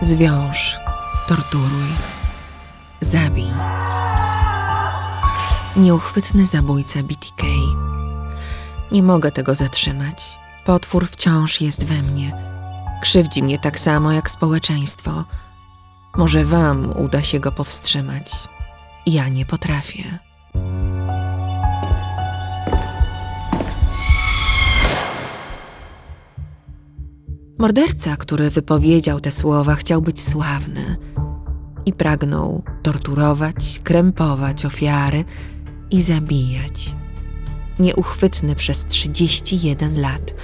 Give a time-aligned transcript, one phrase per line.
[0.00, 0.78] Zwiąż,
[1.28, 1.88] torturuj,
[3.00, 3.50] zabij.
[5.76, 7.42] Nieuchwytny zabójca BTK.
[8.92, 10.38] Nie mogę tego zatrzymać.
[10.64, 12.32] Potwór wciąż jest we mnie.
[13.02, 15.24] Krzywdzi mnie tak samo jak społeczeństwo.
[16.16, 18.32] Może wam uda się go powstrzymać.
[19.06, 20.25] Ja nie potrafię.
[27.58, 30.96] Morderca, który wypowiedział te słowa, chciał być sławny
[31.86, 35.24] i pragnął torturować, krępować ofiary
[35.90, 36.94] i zabijać.
[37.78, 40.34] Nieuchwytny przez 31 lat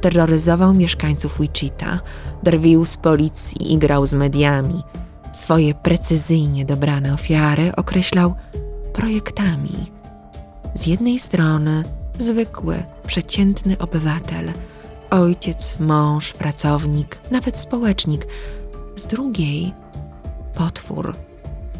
[0.00, 2.00] terroryzował mieszkańców Wichita,
[2.42, 4.82] drwił z policji i grał z mediami.
[5.32, 8.34] Swoje precyzyjnie dobrane ofiary określał
[8.92, 9.92] projektami.
[10.74, 11.84] Z jednej strony
[12.18, 14.52] zwykły, przeciętny obywatel,
[15.14, 18.26] ojciec, mąż, pracownik, nawet społecznik,
[18.96, 19.72] z drugiej
[20.54, 21.16] potwór,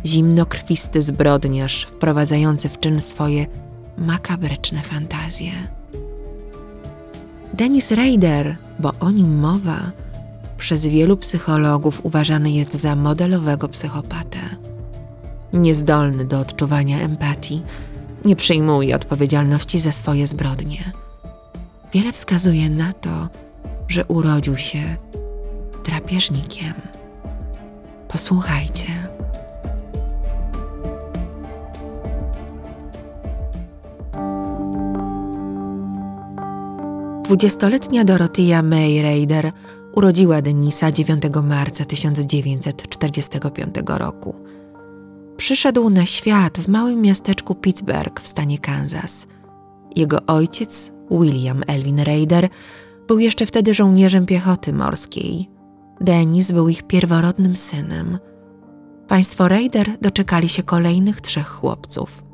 [0.06, 3.46] zimnokrwisty zbrodniarz wprowadzający w czyn swoje
[3.98, 5.52] makabryczne fantazje.
[7.54, 9.90] Dennis Rader, bo o nim mowa,
[10.58, 14.38] przez wielu psychologów uważany jest za modelowego psychopatę.
[15.52, 17.62] Niezdolny do odczuwania empatii,
[18.24, 21.03] nie przyjmuje odpowiedzialności za swoje zbrodnie.
[21.94, 23.28] Wiele wskazuje na to,
[23.88, 24.96] że urodził się
[25.84, 26.74] drapieżnikiem.
[28.08, 28.86] Posłuchajcie.
[37.24, 39.52] Dwudziestoletnia Dorothea May Raider
[39.92, 44.34] urodziła Denisa 9 marca 1945 roku.
[45.36, 49.26] Przyszedł na świat w małym miasteczku Pittsburgh w stanie Kansas.
[49.96, 52.48] Jego ojciec, William Elvin Raider,
[53.08, 55.50] był jeszcze wtedy żołnierzem piechoty morskiej.
[56.00, 58.18] Denis był ich pierworodnym synem.
[59.08, 62.24] Państwo Raider doczekali się kolejnych trzech chłopców.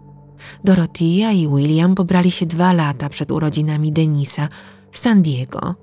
[0.64, 4.48] Dorothea i William pobrali się dwa lata przed urodzinami Denisa
[4.90, 5.74] w San Diego.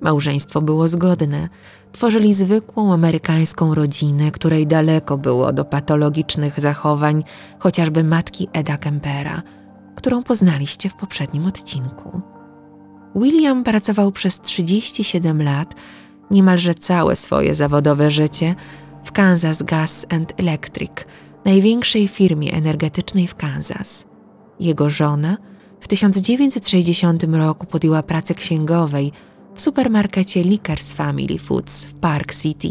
[0.00, 1.48] Małżeństwo było zgodne.
[1.92, 7.24] Tworzyli zwykłą amerykańską rodzinę, której daleko było do patologicznych zachowań
[7.58, 9.42] chociażby matki Eda Kempera,
[10.02, 12.20] którą poznaliście w poprzednim odcinku.
[13.16, 15.74] William pracował przez 37 lat,
[16.30, 18.54] niemalże całe swoje zawodowe życie,
[19.04, 20.92] w Kansas Gas and Electric,
[21.44, 24.06] największej firmie energetycznej w Kansas.
[24.60, 25.36] Jego żona
[25.80, 29.12] w 1960 roku podjęła pracę księgowej
[29.54, 32.68] w supermarkecie Lickers Family Foods w Park City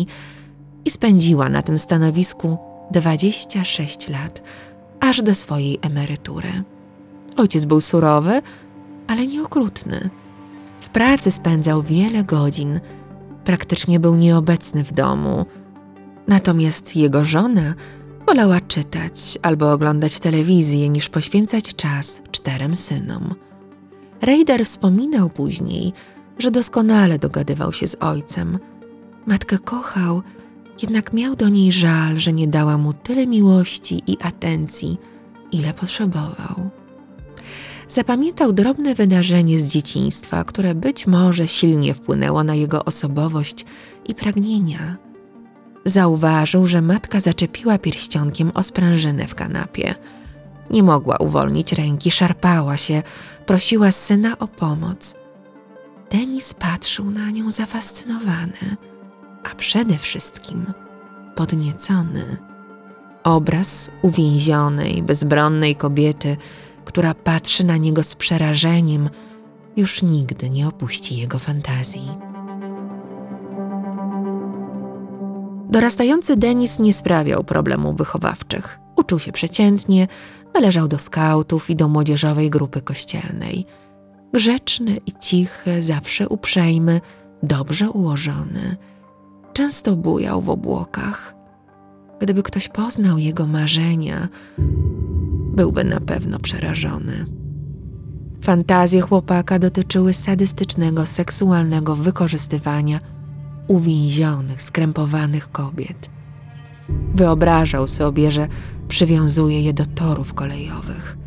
[0.85, 2.57] i spędziła na tym stanowisku
[2.91, 4.41] 26 lat,
[4.99, 6.63] aż do swojej emerytury.
[7.37, 8.41] Ojciec był surowy,
[9.07, 10.09] ale nieokrutny.
[10.81, 12.79] W pracy spędzał wiele godzin,
[13.43, 15.45] praktycznie był nieobecny w domu.
[16.27, 17.73] Natomiast jego żona
[18.27, 23.35] wolała czytać albo oglądać telewizję niż poświęcać czas czterem synom.
[24.21, 25.93] Raider wspominał później,
[26.39, 28.59] że doskonale dogadywał się z ojcem.
[29.25, 30.21] Matkę kochał,
[30.81, 34.97] jednak miał do niej żal, że nie dała mu tyle miłości i atencji,
[35.51, 36.69] ile potrzebował.
[37.91, 43.65] Zapamiętał drobne wydarzenie z dzieciństwa, które być może silnie wpłynęło na jego osobowość
[44.07, 44.97] i pragnienia.
[45.85, 49.95] Zauważył, że matka zaczepiła pierścionkiem o sprężynę w kanapie.
[50.69, 53.03] Nie mogła uwolnić ręki, szarpała się,
[53.45, 55.15] prosiła syna o pomoc.
[56.11, 58.77] Denis patrzył na nią zafascynowany,
[59.51, 60.73] a przede wszystkim
[61.35, 62.37] podniecony.
[63.23, 66.37] Obraz uwięzionej, bezbronnej kobiety,
[66.85, 69.09] która patrzy na niego z przerażeniem,
[69.77, 72.11] już nigdy nie opuści jego fantazji.
[75.69, 78.79] Dorastający Denis nie sprawiał problemów wychowawczych.
[78.95, 80.07] Uczył się przeciętnie,
[80.53, 83.65] należał do skautów i do młodzieżowej grupy kościelnej.
[84.33, 87.01] Grzeczny i cichy, zawsze uprzejmy,
[87.43, 88.77] dobrze ułożony.
[89.53, 91.35] Często bujał w obłokach.
[92.19, 94.27] Gdyby ktoś poznał jego marzenia,
[95.61, 97.25] byłby na pewno przerażony.
[98.43, 102.99] Fantazje chłopaka dotyczyły sadystycznego, seksualnego wykorzystywania
[103.67, 106.09] uwięzionych, skrępowanych kobiet.
[107.15, 108.47] Wyobrażał sobie, że
[108.87, 111.17] przywiązuje je do torów kolejowych.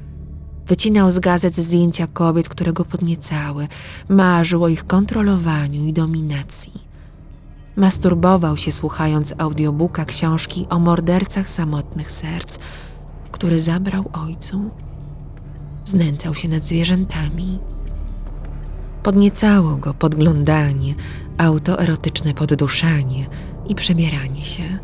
[0.66, 3.68] Wycinał z gazet zdjęcia kobiet, które go podniecały,
[4.08, 6.72] marzył o ich kontrolowaniu i dominacji.
[7.76, 12.58] Masturbował się słuchając audiobooka książki o mordercach samotnych serc,
[13.34, 14.70] który zabrał ojcu.
[15.84, 17.58] Znęcał się nad zwierzętami.
[19.02, 20.94] Podniecało go podglądanie,
[21.38, 23.26] autoerotyczne podduszanie,
[23.68, 24.78] i przebieranie się.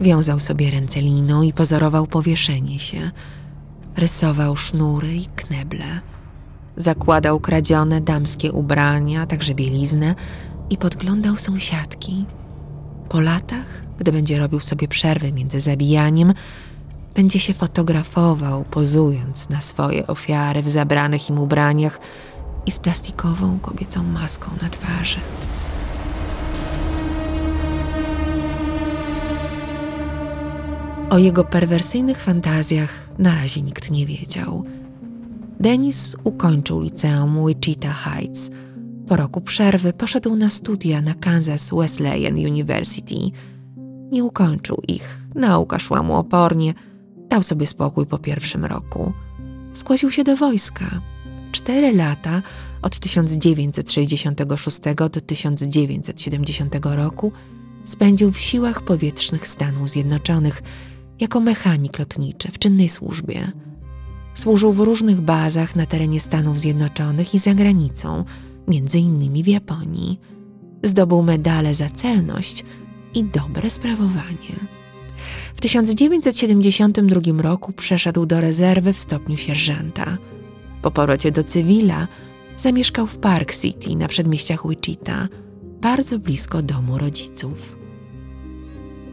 [0.00, 3.10] Wiązał sobie ręce liną i pozorował powieszenie się.
[3.96, 6.00] Rysował sznury i kneble.
[6.76, 10.14] Zakładał kradzione damskie ubrania, także bieliznę
[10.70, 12.24] i podglądał sąsiadki.
[13.08, 13.66] Po latach,
[13.98, 16.34] gdy będzie robił sobie przerwy między zabijaniem,
[17.16, 22.00] będzie się fotografował, pozując na swoje ofiary w zabranych im ubraniach
[22.66, 25.18] i z plastikową kobiecą maską na twarzy.
[31.10, 34.64] O jego perwersyjnych fantazjach na razie nikt nie wiedział.
[35.60, 38.50] Denis ukończył liceum Wichita Heights.
[39.08, 43.14] Po roku przerwy poszedł na studia na Kansas Wesleyan University.
[44.12, 46.74] Nie ukończył ich, nauka szła mu opornie,
[47.28, 49.12] dał sobie spokój po pierwszym roku.
[49.72, 51.00] Zgłosił się do wojska.
[51.52, 52.42] Cztery lata
[52.82, 57.32] od 1966 do 1970 roku
[57.84, 60.62] spędził w siłach powietrznych Stanów Zjednoczonych
[61.20, 63.52] jako mechanik lotniczy w czynnej służbie.
[64.34, 68.24] Służył w różnych bazach na terenie Stanów Zjednoczonych i za granicą,
[68.68, 70.20] między innymi w Japonii.
[70.82, 72.64] Zdobył medale za celność
[73.14, 74.75] i dobre sprawowanie.
[75.56, 80.18] W 1972 roku przeszedł do rezerwy w stopniu sierżanta.
[80.82, 82.08] Po powrocie do cywila
[82.56, 85.28] zamieszkał w Park City na przedmieściach Wichita,
[85.80, 87.76] bardzo blisko domu rodziców.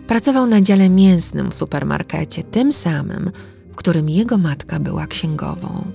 [0.08, 3.32] Pracował na dziale mięsnym w supermarkecie, tym samym,
[3.72, 5.86] w którym jego matka była księgową.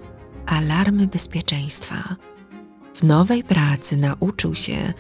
[0.47, 2.17] alarmy bezpieczeństwa.
[2.99, 4.93] W nowej pracy nauczył się,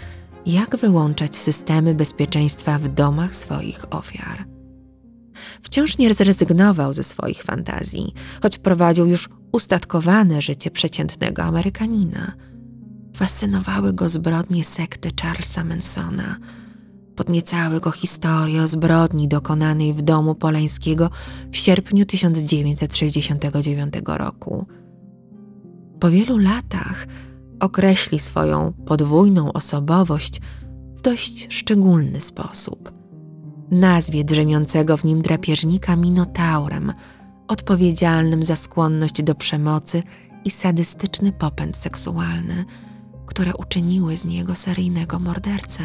[0.47, 4.45] jak wyłączać systemy bezpieczeństwa w domach swoich ofiar.
[5.63, 12.33] Wciąż nie zrezygnował ze swoich fantazji, choć prowadził już ustatkowane życie przeciętnego Amerykanina.
[13.17, 16.37] Fascynowały go zbrodnie sekty Charlesa Mansona.
[17.17, 21.11] Podniecały go historie o zbrodni dokonanej w domu Polańskiego
[21.53, 24.67] w sierpniu 1969 roku.
[26.01, 27.07] Po wielu latach
[27.61, 30.41] określi swoją podwójną osobowość
[30.97, 32.93] w dość szczególny sposób.
[33.71, 36.93] Nazwie drzemiącego w nim drapieżnika Minotaurem,
[37.49, 40.03] odpowiedzialnym za skłonność do przemocy
[40.45, 42.65] i sadystyczny popęd seksualny,
[43.27, 45.83] które uczyniły z niego seryjnego mordercę.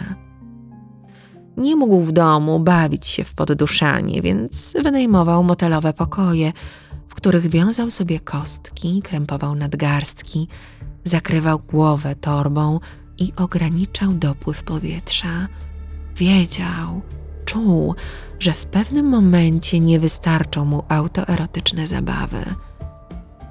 [1.57, 6.53] Nie mógł w domu bawić się w podduszanie, więc wynajmował motelowe pokoje,
[7.07, 10.47] w których wiązał sobie kostki, krępował nadgarstki,
[11.03, 12.79] zakrywał głowę torbą
[13.17, 15.47] i ograniczał dopływ powietrza.
[16.15, 17.01] Wiedział,
[17.45, 17.95] czuł,
[18.39, 22.45] że w pewnym momencie nie wystarczą mu autoerotyczne zabawy.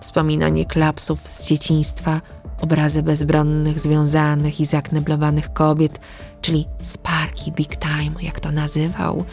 [0.01, 2.21] Wspominanie klapsów z dzieciństwa,
[2.61, 6.01] obrazy bezbronnych, związanych i zakneblowanych kobiet,
[6.41, 9.25] czyli sparki big time, jak to nazywał,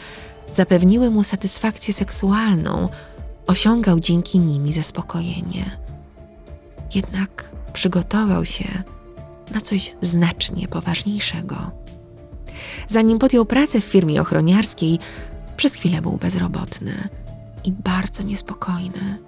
[0.52, 2.88] zapewniły mu satysfakcję seksualną,
[3.46, 5.78] osiągał dzięki nimi zaspokojenie.
[6.94, 8.82] Jednak przygotował się
[9.54, 11.70] na coś znacznie poważniejszego.
[12.88, 14.98] Zanim podjął pracę w firmie ochroniarskiej,
[15.56, 17.08] przez chwilę był bezrobotny
[17.64, 19.18] i bardzo niespokojny.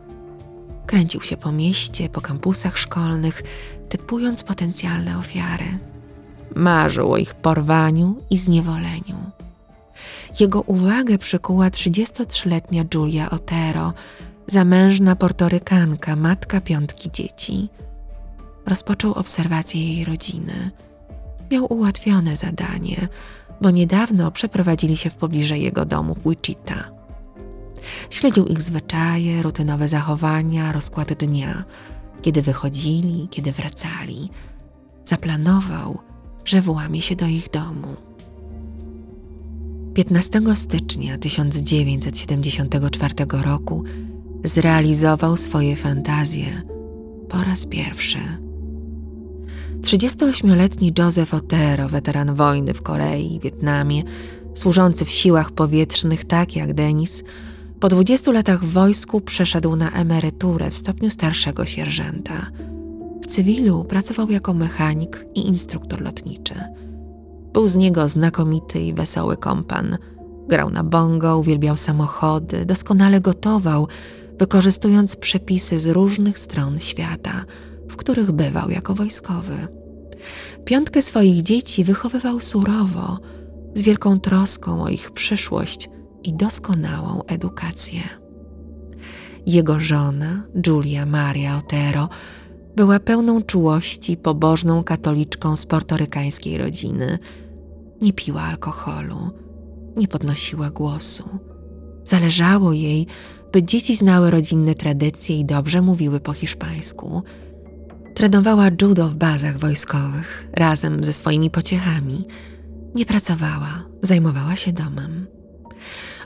[0.86, 3.42] Kręcił się po mieście, po kampusach szkolnych,
[3.88, 5.78] typując potencjalne ofiary.
[6.54, 9.30] Marzył o ich porwaniu i zniewoleniu.
[10.40, 13.92] Jego uwagę przykuła 33-letnia Julia Otero,
[14.46, 17.68] zamężna portorykanka, matka piątki dzieci.
[18.66, 20.70] Rozpoczął obserwację jej rodziny.
[21.50, 23.08] Miał ułatwione zadanie,
[23.60, 26.90] bo niedawno przeprowadzili się w pobliże jego domu w Wichita.
[28.10, 31.64] Śledził ich zwyczaje, rutynowe zachowania, rozkład dnia,
[32.22, 34.30] kiedy wychodzili, kiedy wracali.
[35.04, 35.98] zaplanował,
[36.44, 37.96] że włamie się do ich domu.
[39.94, 43.84] 15 stycznia 1974 roku
[44.44, 46.62] zrealizował swoje fantazje
[47.28, 48.41] po raz pierwszy.
[49.82, 54.02] 38-letni Joseph Otero, weteran wojny w Korei i Wietnamie,
[54.54, 57.24] służący w siłach powietrznych tak jak Denis,
[57.80, 62.46] po 20 latach w wojsku przeszedł na emeryturę w stopniu starszego sierżanta.
[63.22, 66.54] W cywilu pracował jako mechanik i instruktor lotniczy.
[67.52, 69.98] Był z niego znakomity i wesoły kompan.
[70.48, 73.88] Grał na bongo, uwielbiał samochody, doskonale gotował,
[74.38, 77.44] wykorzystując przepisy z różnych stron świata,
[77.92, 79.68] w których bywał jako wojskowy.
[80.64, 83.18] Piątkę swoich dzieci wychowywał surowo,
[83.74, 85.90] z wielką troską o ich przyszłość
[86.24, 88.00] i doskonałą edukację.
[89.46, 92.08] Jego żona, Julia Maria Otero,
[92.76, 97.18] była pełną czułości, pobożną katoliczką z portorykańskiej rodziny.
[98.00, 99.30] Nie piła alkoholu,
[99.96, 101.38] nie podnosiła głosu.
[102.04, 103.06] Zależało jej,
[103.52, 107.22] by dzieci znały rodzinne tradycje i dobrze mówiły po hiszpańsku.
[108.14, 112.24] Trenowała judo w bazach wojskowych razem ze swoimi pociechami.
[112.94, 115.26] Nie pracowała, zajmowała się domem.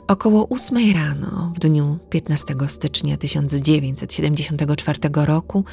[0.07, 5.65] Około ósmej rano, w dniu 15 stycznia 1974 roku,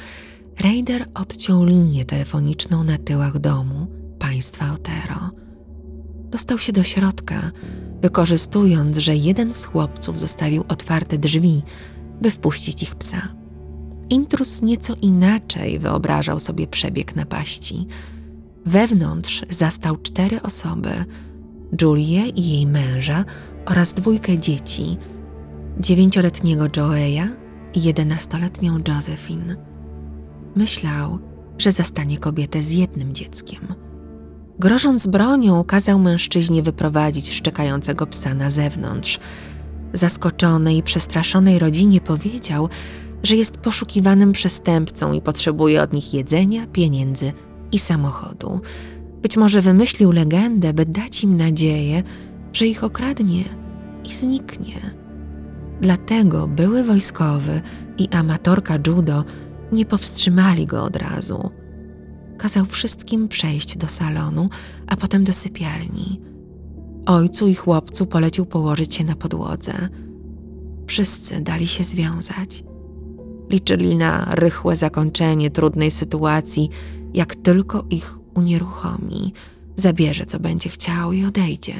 [0.59, 3.87] Raider odciął linię telefoniczną na tyłach domu
[4.19, 5.29] państwa Otero.
[6.29, 7.51] Dostał się do środka,
[8.01, 11.63] wykorzystując, że jeden z chłopców zostawił otwarte drzwi,
[12.21, 13.44] by wpuścić ich psa.
[14.09, 17.87] Intrus nieco inaczej wyobrażał sobie przebieg napaści.
[18.65, 20.89] Wewnątrz zastał cztery osoby:
[21.81, 23.25] Julię i jej męża
[23.65, 24.97] oraz dwójkę dzieci:
[25.79, 27.27] dziewięcioletniego Joeya
[27.73, 29.55] i jedenastoletnią Josephine.
[30.55, 31.19] Myślał,
[31.57, 33.75] że zastanie kobietę z jednym dzieckiem.
[34.59, 39.19] Grożąc bronią, kazał mężczyźnie wyprowadzić szczekającego psa na zewnątrz.
[39.93, 42.69] Zaskoczonej i przestraszonej rodzinie powiedział,
[43.25, 47.33] że jest poszukiwanym przestępcą i potrzebuje od nich jedzenia, pieniędzy
[47.71, 48.61] i samochodu.
[49.21, 52.03] Być może wymyślił legendę, by dać im nadzieję,
[52.53, 53.43] że ich okradnie
[54.09, 54.95] i zniknie.
[55.81, 57.61] Dlatego były wojskowy
[57.97, 59.23] i amatorka judo
[59.71, 61.49] nie powstrzymali go od razu.
[62.37, 64.49] Kazał wszystkim przejść do salonu,
[64.87, 66.21] a potem do sypialni.
[67.05, 69.89] Ojcu i chłopcu polecił położyć się na podłodze.
[70.87, 72.63] Wszyscy dali się związać.
[73.49, 76.69] Liczyli na rychłe zakończenie trudnej sytuacji,
[77.13, 79.33] jak tylko ich unieruchomi,
[79.75, 81.73] zabierze co będzie chciał i odejdzie.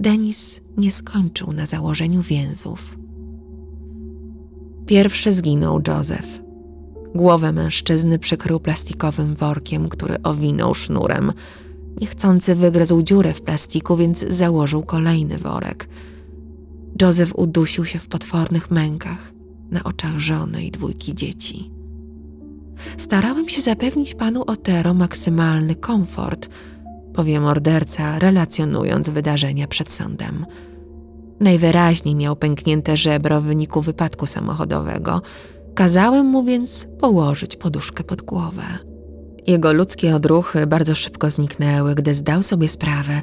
[0.00, 2.98] Denis nie skończył na założeniu więzów.
[4.86, 6.42] Pierwszy zginął Józef.
[7.14, 11.32] Głowę mężczyzny przykrył plastikowym workiem, który owinął sznurem.
[12.00, 15.88] Niechcący wygryzł dziurę w plastiku, więc założył kolejny worek.
[17.02, 19.39] Józef udusił się w potwornych mękach
[19.70, 21.70] na oczach żony i dwójki dzieci.
[22.96, 26.48] Starałem się zapewnić panu Otero maksymalny komfort,
[27.14, 30.46] powie morderca, relacjonując wydarzenia przed sądem.
[31.40, 35.22] Najwyraźniej miał pęknięte żebro w wyniku wypadku samochodowego.
[35.74, 38.62] Kazałem mu więc położyć poduszkę pod głowę.
[39.46, 43.22] Jego ludzkie odruchy bardzo szybko zniknęły, gdy zdał sobie sprawę,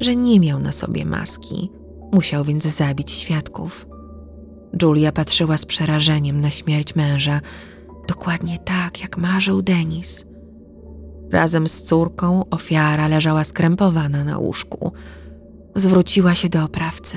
[0.00, 1.70] że nie miał na sobie maski.
[2.12, 3.86] Musiał więc zabić świadków.
[4.82, 7.40] Julia patrzyła z przerażeniem na śmierć męża,
[8.08, 10.24] dokładnie tak, jak marzył Denis.
[11.32, 14.92] Razem z córką ofiara leżała skrępowana na łóżku.
[15.74, 17.16] Zwróciła się do oprawcy.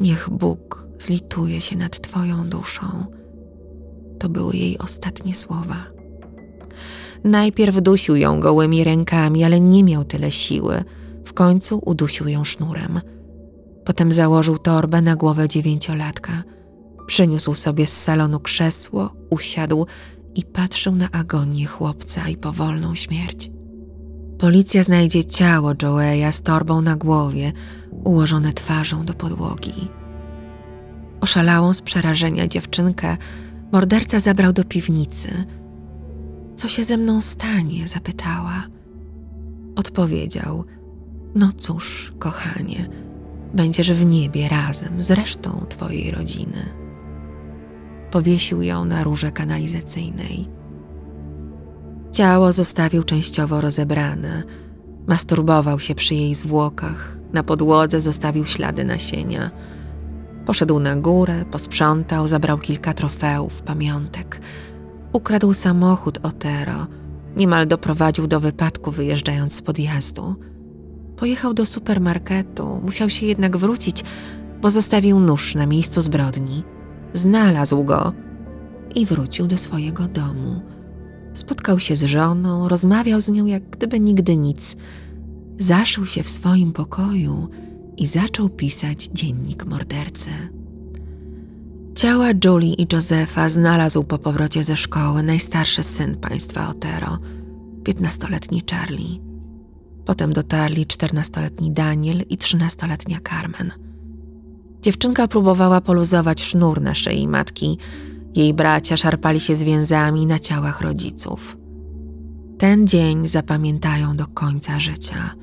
[0.00, 3.06] Niech Bóg zlituje się nad Twoją duszą.
[4.18, 5.76] To były jej ostatnie słowa.
[7.24, 10.84] Najpierw dusił ją gołymi rękami, ale nie miał tyle siły.
[11.24, 13.00] W końcu udusił ją sznurem.
[13.86, 16.42] Potem założył torbę na głowę dziewięciolatka.
[17.06, 19.86] Przyniósł sobie z salonu krzesło, usiadł
[20.34, 23.50] i patrzył na agonię chłopca i powolną śmierć.
[24.38, 27.52] Policja znajdzie ciało Joeya z torbą na głowie,
[28.04, 29.88] ułożone twarzą do podłogi.
[31.20, 33.16] Oszalałą z przerażenia dziewczynkę
[33.72, 35.28] morderca zabrał do piwnicy.
[36.56, 37.88] Co się ze mną stanie?
[37.88, 38.62] zapytała.
[39.76, 40.64] Odpowiedział:
[41.34, 42.88] No cóż, kochanie,
[43.54, 46.62] będziesz w niebie razem z resztą twojej rodziny.
[48.10, 50.48] Powiesił ją na rurze kanalizacyjnej.
[52.12, 54.42] Ciało zostawił częściowo rozebrane.
[55.06, 57.18] Masturbował się przy jej zwłokach.
[57.32, 59.50] Na podłodze zostawił ślady nasienia.
[60.46, 64.40] Poszedł na górę, posprzątał, zabrał kilka trofeów, pamiątek.
[65.12, 66.86] Ukradł samochód Otero.
[67.36, 70.36] Niemal doprowadził do wypadku, wyjeżdżając z podjazdu.
[71.16, 74.04] Pojechał do supermarketu, musiał się jednak wrócić,
[74.60, 76.62] bo zostawił nóż na miejscu zbrodni.
[77.14, 78.12] Znalazł go
[78.94, 80.60] i wrócił do swojego domu.
[81.32, 84.76] Spotkał się z żoną, rozmawiał z nią jak gdyby nigdy nic.
[85.58, 87.48] Zaszył się w swoim pokoju
[87.96, 90.30] i zaczął pisać dziennik mordercy.
[91.94, 97.18] Ciała Julie i Josefa znalazł po powrocie ze szkoły najstarszy syn państwa Otero,
[97.84, 99.25] piętnastoletni Charlie.
[100.06, 103.72] Potem dotarli czternastoletni Daniel i trzynastoletnia Carmen.
[104.82, 107.78] Dziewczynka próbowała poluzować sznur na szyi matki.
[108.34, 111.56] Jej bracia szarpali się zwięzami na ciałach rodziców.
[112.58, 115.34] Ten dzień zapamiętają do końca życia.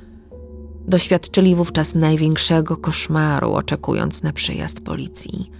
[0.87, 5.51] Doświadczyli wówczas największego koszmaru, oczekując na przyjazd policji.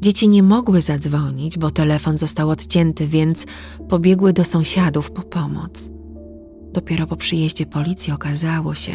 [0.00, 3.46] Dzieci nie mogły zadzwonić, bo telefon został odcięty, więc
[3.88, 5.93] pobiegły do sąsiadów po pomoc.
[6.74, 8.92] Dopiero po przyjeździe policji okazało się,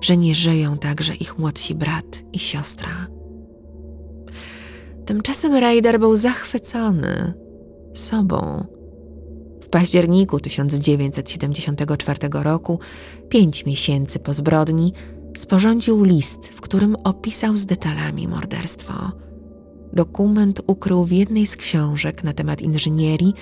[0.00, 3.06] że nie żyją także ich młodsi brat i siostra.
[5.06, 7.34] Tymczasem Raider był zachwycony
[7.94, 8.64] sobą.
[9.62, 12.80] W październiku 1974 roku,
[13.28, 14.92] pięć miesięcy po zbrodni,
[15.36, 19.12] sporządził list, w którym opisał z detalami morderstwo.
[19.92, 23.34] Dokument ukrył w jednej z książek na temat inżynierii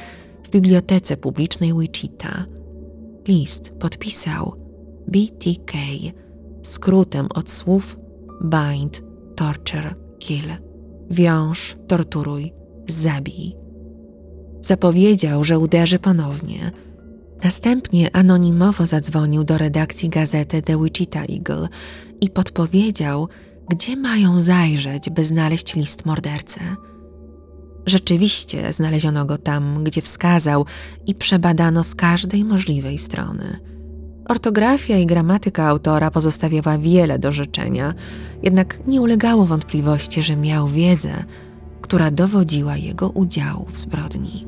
[0.44, 2.55] w Bibliotece Publicznej Wichita.
[3.28, 4.56] List podpisał
[5.08, 5.72] BTK,
[6.62, 7.98] skrótem od słów
[8.44, 9.02] bind,
[9.36, 10.48] torture, kill.
[11.10, 12.52] Wiąż, torturuj,
[12.88, 13.56] zabij.
[14.62, 16.72] Zapowiedział, że uderzy ponownie.
[17.44, 21.68] Następnie anonimowo zadzwonił do redakcji gazety The Wichita Eagle
[22.20, 23.28] i podpowiedział,
[23.70, 26.60] gdzie mają zajrzeć, by znaleźć list mordercy.
[27.86, 30.66] Rzeczywiście znaleziono go tam, gdzie wskazał
[31.06, 33.60] i przebadano z każdej możliwej strony.
[34.28, 37.94] Ortografia i gramatyka autora pozostawiała wiele do życzenia,
[38.42, 41.24] jednak nie ulegało wątpliwości, że miał wiedzę,
[41.80, 44.46] która dowodziła jego udziału w zbrodni.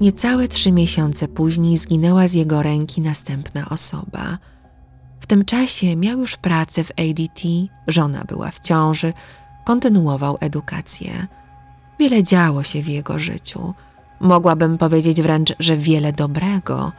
[0.00, 4.38] Niecałe trzy miesiące później zginęła z jego ręki następna osoba–
[5.26, 7.42] w tym czasie miał już pracę w ADT,
[7.88, 9.12] żona była w ciąży,
[9.66, 11.26] kontynuował edukację.
[11.98, 13.74] Wiele działo się w jego życiu.
[14.20, 16.92] Mogłabym powiedzieć wręcz, że wiele dobrego,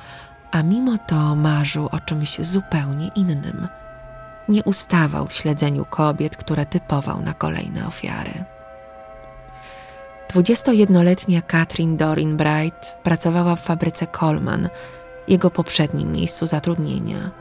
[0.52, 3.68] a mimo to marzył o czymś zupełnie innym.
[4.50, 8.44] Nie ustawał w śledzeniu kobiet, które typował na kolejne ofiary.
[10.34, 14.70] 21-letnia Katrin Dorin Bright pracowała w fabryce Coleman,
[15.28, 17.32] jego poprzednim miejscu zatrudnienia.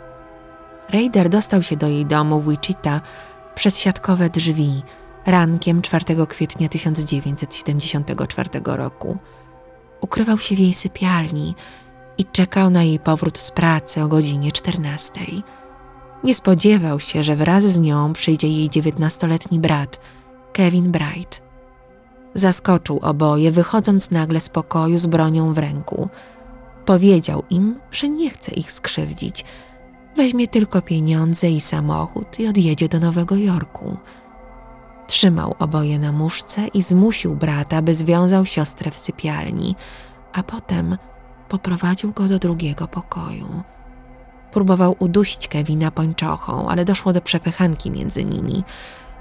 [0.91, 3.01] Raider dostał się do jej domu w Wichita
[3.55, 4.83] przez siatkowe drzwi
[5.27, 9.19] rankiem 4 kwietnia 1974 roku.
[10.01, 11.55] Ukrywał się w jej sypialni
[12.19, 15.21] i czekał na jej powrót z pracy o godzinie 14.
[16.25, 20.01] Nie spodziewał się, że wraz z nią przyjdzie jej dziewiętnastoletni brat,
[20.53, 21.43] Kevin Bright.
[22.35, 26.09] Zaskoczył oboje, wychodząc nagle z pokoju z bronią w ręku.
[26.85, 29.45] Powiedział im, że nie chce ich skrzywdzić–
[30.17, 33.97] Weźmie tylko pieniądze i samochód i odjedzie do Nowego Jorku.
[35.07, 39.77] Trzymał oboje na muszce i zmusił brata, by związał siostrę w sypialni,
[40.33, 40.99] a potem
[41.49, 43.63] poprowadził go do drugiego pokoju.
[44.53, 48.65] Próbował udusić Kevina pończochą, ale doszło do przepychanki między nimi.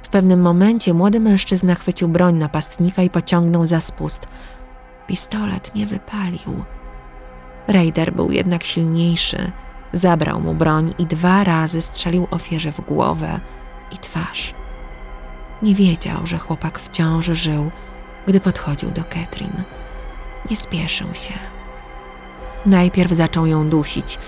[0.04, 4.28] W pewnym momencie młody mężczyzna chwycił broń napastnika i pociągnął za spust.
[5.08, 6.64] Pistolet nie wypalił.
[7.68, 9.52] Raider był jednak silniejszy–
[9.96, 13.40] Zabrał mu broń i dwa razy strzelił ofierze w głowę
[13.92, 14.54] i twarz.
[15.62, 17.72] Nie wiedział, że chłopak wciąż żył,
[18.28, 19.64] gdy podchodził do Katrin.
[20.50, 21.34] Nie spieszył się.
[22.66, 24.20] Najpierw zaczął ją dusić,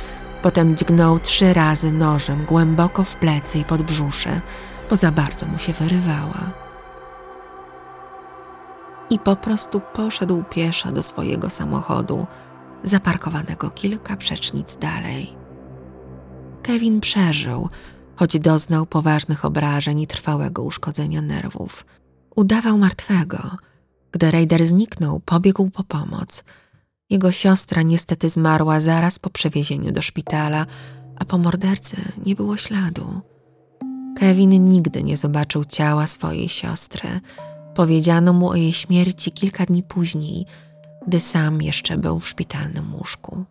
[0.42, 4.42] potem dźgnął trzy razy nożem głęboko w plecy i pod brzusze,
[4.90, 6.52] bo za bardzo mu się wyrywała.
[9.10, 12.28] I po prostu poszedł pieszo do swojego samochodu,
[12.84, 15.36] zaparkowanego kilka przecznic dalej.
[16.64, 17.70] Kevin przeżył,
[18.18, 21.86] choć doznał poważnych obrażeń i trwałego uszkodzenia nerwów.
[22.36, 23.58] Udawał martwego.
[24.12, 26.44] Gdy Raider zniknął, pobiegł po pomoc.
[27.10, 30.66] Jego siostra niestety zmarła zaraz po przewiezieniu do szpitala,
[31.20, 33.22] a po mordercy nie było śladu.
[34.20, 37.20] Kevin nigdy nie zobaczył ciała swojej siostry.
[37.76, 40.46] Powiedziano mu o jej śmierci kilka dni później,
[41.08, 43.46] gdy sam jeszcze był w szpitalnym łóżku.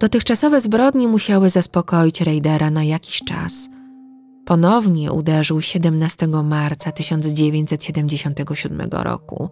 [0.00, 3.68] Dotychczasowe zbrodnie musiały zaspokoić Raidera na jakiś czas.
[4.44, 9.50] Ponownie uderzył 17 marca 1977 roku.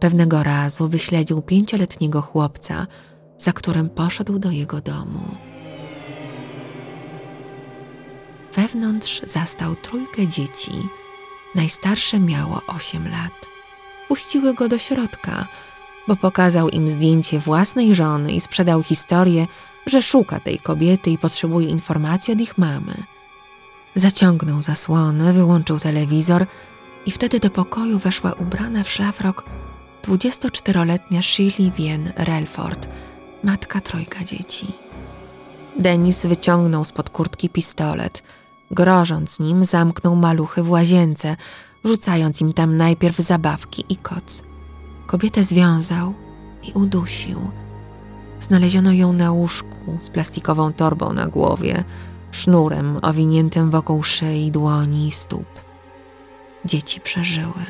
[0.00, 2.86] Pewnego razu wyśledził pięcioletniego chłopca,
[3.38, 5.20] za którym poszedł do jego domu.
[8.54, 10.72] Wewnątrz zastał trójkę dzieci.
[11.54, 13.32] Najstarsze miało osiem lat.
[14.08, 15.46] Puściły go do środka,
[16.08, 19.46] bo pokazał im zdjęcie własnej żony i sprzedał historię,
[19.86, 22.94] że szuka tej kobiety i potrzebuje informacji od ich mamy.
[23.94, 26.46] Zaciągnął zasłony, wyłączył telewizor
[27.06, 29.44] i wtedy do pokoju weszła ubrana w szlafrok
[30.02, 32.88] 24-letnia Shirley Wien Relford,
[33.44, 34.66] matka trojga dzieci.
[35.78, 38.22] Denis wyciągnął spod kurtki pistolet.
[38.70, 41.36] Grożąc nim, zamknął maluchy w łazience,
[41.84, 44.42] wrzucając im tam najpierw zabawki i koc.
[45.06, 46.14] Kobietę związał
[46.62, 47.50] i udusił.
[48.40, 51.84] Znaleziono ją na łóżku z plastikową torbą na głowie,
[52.32, 55.46] sznurem owiniętym wokół szyi, dłoni i stóp.
[56.64, 57.64] Dzieci przeżyły.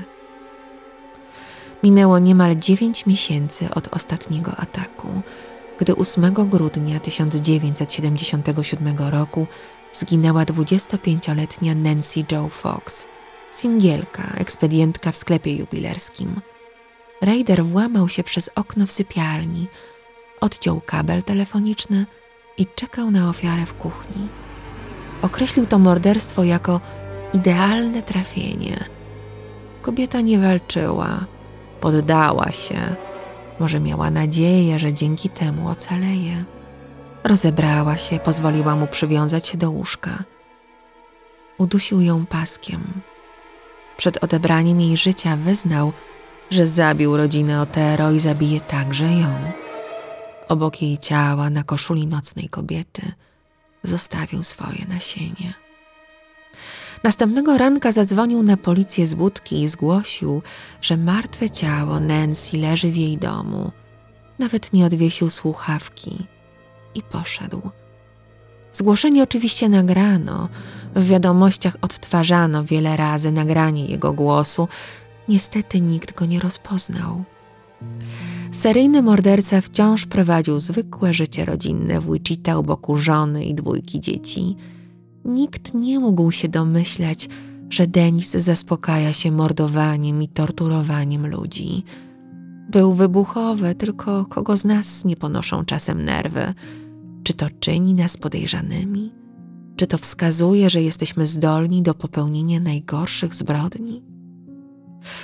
[1.82, 5.08] Minęło niemal dziewięć miesięcy od ostatniego ataku,
[5.78, 9.46] gdy 8 grudnia 1977 roku
[9.92, 13.06] zginęła 25-letnia Nancy Joe Fox,
[13.50, 16.40] singielka, ekspedientka w sklepie jubilerskim.
[17.26, 19.66] Raider włamał się przez okno w sypialni,
[20.40, 22.06] odciął kabel telefoniczny
[22.58, 24.28] i czekał na ofiarę w kuchni.
[25.22, 26.80] Określił to morderstwo jako
[27.32, 28.84] idealne trafienie.
[29.82, 31.24] Kobieta nie walczyła,
[31.80, 32.94] poddała się.
[33.60, 36.44] Może miała nadzieję, że dzięki temu ocaleje.
[37.24, 40.24] Rozebrała się, pozwoliła mu przywiązać się do łóżka.
[41.58, 43.00] Udusił ją paskiem.
[43.96, 45.92] Przed odebraniem jej życia wyznał,
[46.50, 49.34] że zabił rodzinę Otero i zabije także ją.
[50.48, 53.12] Obok jej ciała, na koszuli nocnej kobiety,
[53.82, 55.54] zostawił swoje nasienie.
[57.02, 60.42] Następnego ranka zadzwonił na policję z budki i zgłosił,
[60.82, 63.72] że martwe ciało Nancy leży w jej domu.
[64.38, 66.26] Nawet nie odwiesił słuchawki
[66.94, 67.70] i poszedł.
[68.72, 70.48] Zgłoszenie oczywiście nagrano,
[70.94, 74.68] w wiadomościach odtwarzano wiele razy nagranie jego głosu.
[75.28, 77.24] Niestety nikt go nie rozpoznał.
[78.52, 84.56] Seryjny morderca wciąż prowadził zwykłe życie rodzinne w Wichita u boku żony i dwójki dzieci.
[85.24, 87.28] Nikt nie mógł się domyślać,
[87.70, 91.84] że Denis zaspokaja się mordowaniem i torturowaniem ludzi.
[92.70, 96.54] Był wybuchowy, tylko kogo z nas nie ponoszą czasem nerwy.
[97.22, 99.12] Czy to czyni nas podejrzanymi?
[99.76, 104.15] Czy to wskazuje, że jesteśmy zdolni do popełnienia najgorszych zbrodni?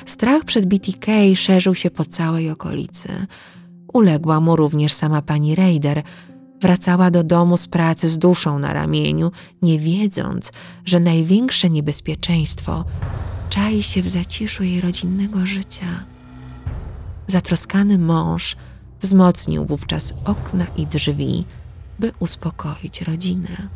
[0.06, 3.26] Strach przed BTK szerzył się po całej okolicy.
[3.92, 6.02] Uległa mu również sama pani Raider.
[6.60, 9.30] Wracała do domu z pracy z duszą na ramieniu,
[9.62, 10.52] nie wiedząc,
[10.84, 12.84] że największe niebezpieczeństwo
[13.48, 16.04] czai się w zaciszu jej rodzinnego życia.
[17.26, 18.56] Zatroskany mąż
[19.00, 21.44] wzmocnił wówczas okna i drzwi,
[21.98, 23.68] by uspokoić rodzinę.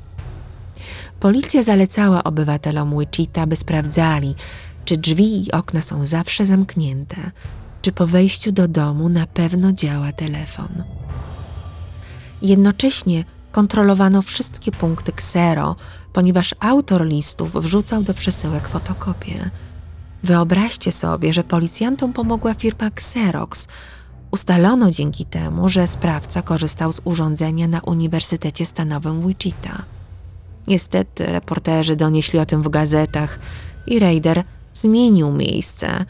[1.20, 4.34] Policja zalecała obywatelom Wichita, by sprawdzali,
[4.86, 7.30] czy drzwi i okna są zawsze zamknięte,
[7.82, 10.84] czy po wejściu do domu na pewno działa telefon.
[12.42, 15.76] Jednocześnie kontrolowano wszystkie punkty ksero,
[16.12, 19.50] ponieważ autor listów wrzucał do przesyłek fotokopie.
[20.22, 23.68] Wyobraźcie sobie, że policjantom pomogła firma Xerox.
[24.30, 29.82] Ustalono dzięki temu, że sprawca korzystał z urządzenia na Uniwersytecie Stanowym Wichita.
[30.66, 33.38] Niestety reporterzy donieśli o tym w gazetach
[33.86, 34.44] i Raider
[34.76, 36.04] zmienił miejsce.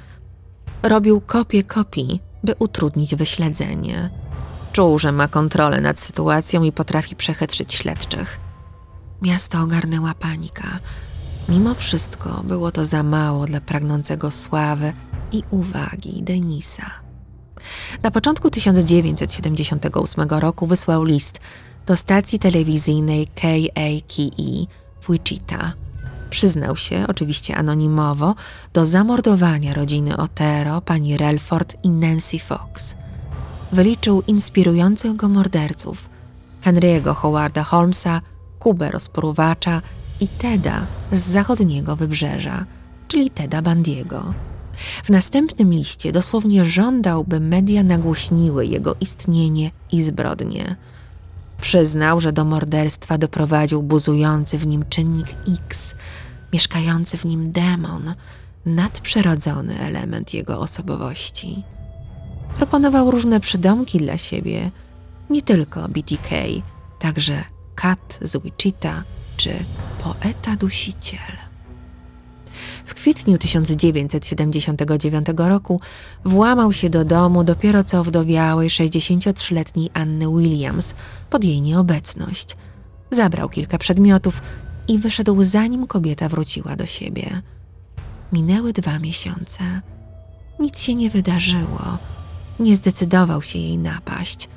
[0.83, 4.11] Robił kopię kopii, by utrudnić wyśledzenie.
[4.73, 8.41] Czuł, że ma kontrolę nad sytuacją i potrafi przechytrzyć śledczych.
[9.23, 10.79] Miasto ogarnęła panika.
[11.49, 14.93] Mimo wszystko było to za mało dla pragnącego sławy
[15.33, 16.91] i uwagi Denisa.
[18.03, 21.41] Na początku 1978 roku wysłał list
[21.87, 24.67] do stacji telewizyjnej KAKE
[25.01, 25.73] w Wichita.
[26.37, 28.35] Przyznał się, oczywiście anonimowo,
[28.73, 32.97] do zamordowania rodziny Otero, pani Relford i Nancy Fox.
[33.73, 36.09] Wyliczył inspirujących go morderców
[36.65, 38.21] Henry'ego Howarda Holmesa,
[38.59, 39.83] Kubę rozporywacza
[40.21, 42.67] i Teda z zachodniego wybrzeża,
[43.09, 44.35] czyli Teda Bandiego.
[45.05, 50.77] W następnym liście dosłownie żądał, by media nagłośniły jego istnienie i zbrodnie.
[51.61, 55.95] Przyznał, że do morderstwa doprowadził buzujący w nim czynnik X,
[56.53, 58.15] mieszkający w nim demon,
[58.67, 61.63] nadprzyrodzony element jego osobowości.
[62.57, 64.71] Proponował różne przydomki dla siebie,
[65.31, 66.31] nie tylko BTK,
[66.99, 69.05] także Kat z Wichita
[69.37, 69.51] czy
[70.03, 71.37] poeta dusiciel.
[72.85, 75.81] W kwietniu 1979 roku
[76.25, 80.95] włamał się do domu dopiero co wdowiałej 63-letniej Anny Williams
[81.31, 82.57] pod jej nieobecność.
[83.11, 84.43] Zabrał kilka przedmiotów
[84.89, 87.43] i wyszedł zanim kobieta wróciła do siebie.
[88.33, 89.81] Minęły dwa miesiące.
[90.61, 91.99] Nic się nie wydarzyło.
[92.61, 94.49] Nie zdecydował się jej napaść,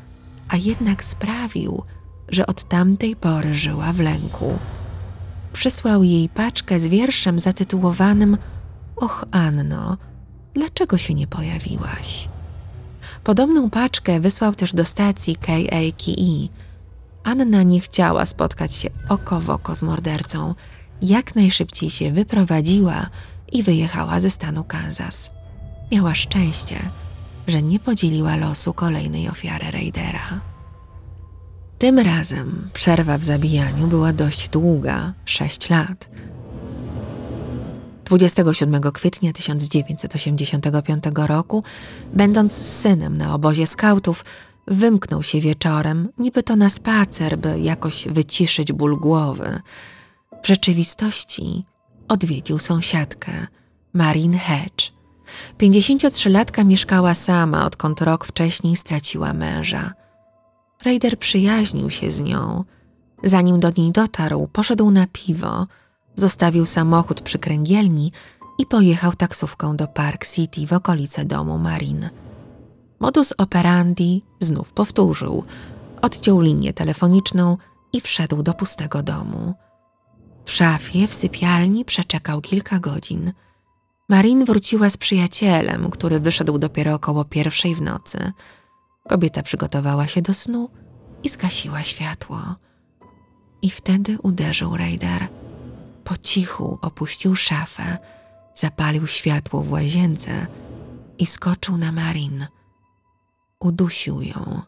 [0.48, 1.84] a jednak sprawił,
[2.30, 4.60] że od tamtej pory żyła w lęku.
[5.54, 8.38] Przysłał jej paczkę z wierszem zatytułowanym
[8.96, 9.98] Och, Anno,
[10.54, 12.30] dlaczego się nie pojawiłaś?
[13.24, 16.50] Podobną paczkę wysłał też do stacji KAKE.
[17.24, 20.56] Anna nie chciała spotkać się oko w oko z mordercą.
[21.02, 23.10] Jak najszybciej się wyprowadziła
[23.52, 25.32] i wyjechała ze stanu Kansas.
[25.92, 26.76] Miała szczęście,
[27.48, 30.42] że nie podzieliła losu kolejnej ofiary Raidera.
[31.78, 36.10] Tym razem przerwa w zabijaniu była dość długa 6 lat.
[38.06, 41.64] 27 kwietnia 1985 roku,
[42.14, 44.26] będąc synem na obozie skautów,
[44.70, 49.60] wymknął się wieczorem, niby to na spacer, by jakoś wyciszyć ból głowy.
[50.44, 51.66] W rzeczywistości
[52.08, 53.48] odwiedził sąsiadkę,
[53.94, 54.92] Marin Hedge.
[55.60, 59.94] 53-latka mieszkała sama, odkąd rok wcześniej straciła męża.
[60.86, 62.64] Raider przyjaźnił się z nią.
[63.24, 65.68] Zanim do niej dotarł, poszedł na piwo,
[66.16, 68.12] zostawił samochód przy kręgielni
[68.58, 72.10] i pojechał taksówką do Park City w okolice domu Marin.
[73.00, 75.44] Modus operandi znów powtórzył.
[76.02, 77.58] Odciął linię telefoniczną
[77.94, 79.54] i wszedł do pustego domu.
[80.46, 83.34] W szafie w sypialni przeczekał kilka godzin.
[84.10, 88.20] Marin wróciła z przyjacielem, który wyszedł dopiero około pierwszej w nocy–
[89.10, 90.70] Kobieta przygotowała się do snu
[91.24, 92.56] i zgasiła światło.
[93.62, 95.28] I wtedy uderzył Raider.
[96.04, 97.98] Po cichu opuścił szafę,
[98.56, 100.48] zapalił światło w łazience
[101.18, 102.48] i skoczył na Marin.
[103.60, 104.62] Udusił ją.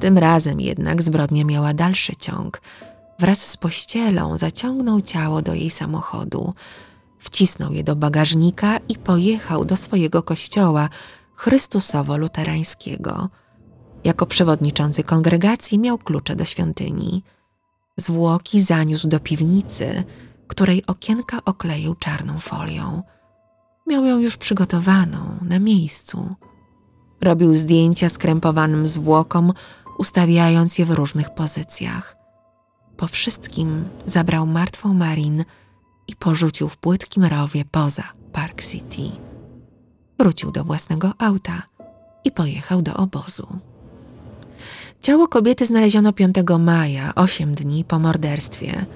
[0.00, 2.60] Tym razem jednak zbrodnia miała dalszy ciąg.
[3.18, 6.54] Wraz z pościelą zaciągnął ciało do jej samochodu,
[7.18, 10.88] wcisnął je do bagażnika i pojechał do swojego kościoła,
[11.36, 13.28] Chrystusowo-luterańskiego.
[14.04, 17.22] Jako przewodniczący kongregacji miał klucze do świątyni.
[17.96, 20.04] Zwłoki zaniósł do piwnicy,
[20.46, 23.02] której okienka okleił czarną folią.
[23.86, 26.34] Miał ją już przygotowaną na miejscu.
[27.20, 29.52] Robił zdjęcia skrępowanym zwłokom,
[29.98, 32.16] ustawiając je w różnych pozycjach.
[32.96, 35.44] Po wszystkim zabrał martwą Marin
[36.08, 38.02] i porzucił w płytkim rowie poza
[38.32, 39.26] Park City
[40.18, 41.62] wrócił do własnego auta
[42.24, 43.58] i pojechał do obozu.
[45.00, 48.86] Ciało kobiety znaleziono 5 maja, 8 dni po morderstwie.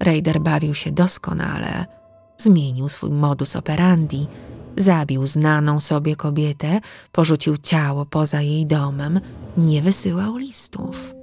[0.00, 1.86] Raider bawił się doskonale.
[2.38, 4.26] Zmienił swój modus operandi,
[4.76, 6.80] zabił znaną sobie kobietę,
[7.12, 9.20] porzucił ciało poza jej domem,
[9.56, 11.14] nie wysyłał listów.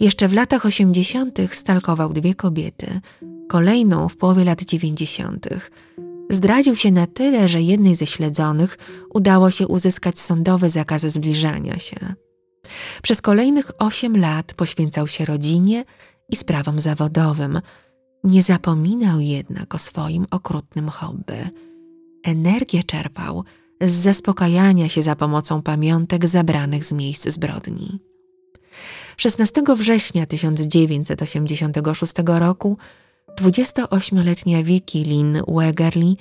[0.00, 3.00] Jeszcze w latach osiemdziesiątych stalkował dwie kobiety,
[3.48, 5.70] kolejną w połowie lat dziewięćdziesiątych
[6.30, 8.78] zdradził się na tyle, że jednej ze śledzonych
[9.14, 12.14] udało się uzyskać sądowy zakaz zbliżania się.
[13.02, 15.84] Przez kolejnych osiem lat poświęcał się rodzinie
[16.28, 17.60] i sprawom zawodowym.
[18.24, 21.50] Nie zapominał jednak o swoim okrutnym hobby.
[22.28, 23.44] Energię czerpał
[23.80, 27.98] z zaspokajania się za pomocą pamiątek zabranych z miejsc zbrodni.
[29.16, 32.78] 16 września 1986 roku
[33.40, 36.14] 28-letnia Vicky Lynn Wegerly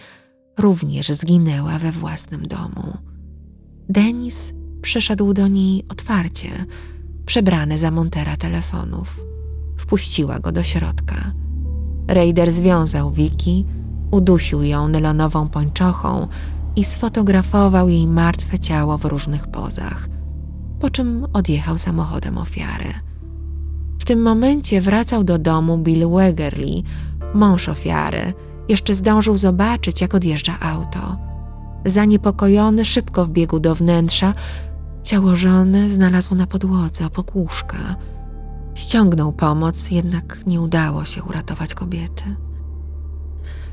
[0.58, 2.98] również zginęła we własnym domu.
[3.90, 6.66] Denis przyszedł do niej otwarcie,
[7.26, 9.22] przebrany za montera telefonów.
[9.78, 11.34] Wpuściła go do środka.
[12.08, 13.64] Raider związał Vicky,
[14.12, 16.28] udusił ją nylonową pończochą
[16.76, 20.10] i sfotografował jej martwe ciało w różnych pozach,
[20.80, 22.94] po czym odjechał samochodem ofiary.
[24.00, 26.84] W tym momencie wracał do domu Bill Wegerly,
[27.34, 28.34] mąż ofiary.
[28.70, 31.18] Jeszcze zdążył zobaczyć, jak odjeżdża auto.
[31.86, 34.34] Zaniepokojony szybko wbiegł do wnętrza.
[35.04, 37.96] Ciało żony znalazł na podłodze obok łóżka.
[38.76, 42.47] Ściągnął pomoc, jednak nie udało się uratować kobiety.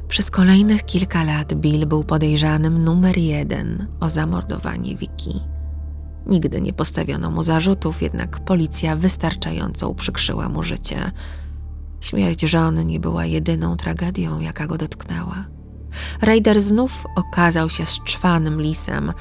[0.09, 5.41] Przez kolejnych kilka lat Bill był podejrzanym numer jeden o zamordowanie Wiki.
[6.27, 11.11] Nigdy nie postawiono mu zarzutów, jednak policja wystarczająco uprzykrzyła mu życie.
[12.01, 15.45] Śmierć żony nie była jedyną tragedią, jaka go dotknęła.
[16.23, 19.13] Raider znów okazał się szczwanym lisem.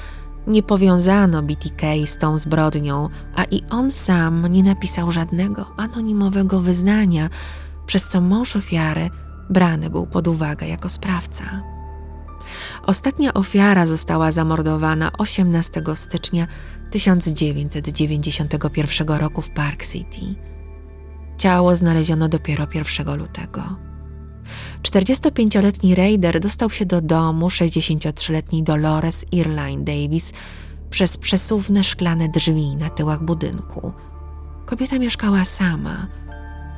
[0.46, 7.30] Nie powiązano BTK z tą zbrodnią, a i on sam nie napisał żadnego anonimowego wyznania,
[7.86, 9.10] przez co mąż ofiary
[9.50, 11.44] brany był pod uwagę jako sprawca.
[12.86, 16.46] Ostatnia ofiara została zamordowana 18 stycznia
[16.90, 20.20] 1991 roku w Park City.
[21.38, 23.62] Ciało znaleziono dopiero 1 lutego.
[24.82, 30.32] 45-letni Raider dostał się do domu 63-letniej Dolores Irline Davis
[30.90, 33.92] przez przesuwne szklane drzwi na tyłach budynku.
[34.66, 36.06] Kobieta mieszkała sama.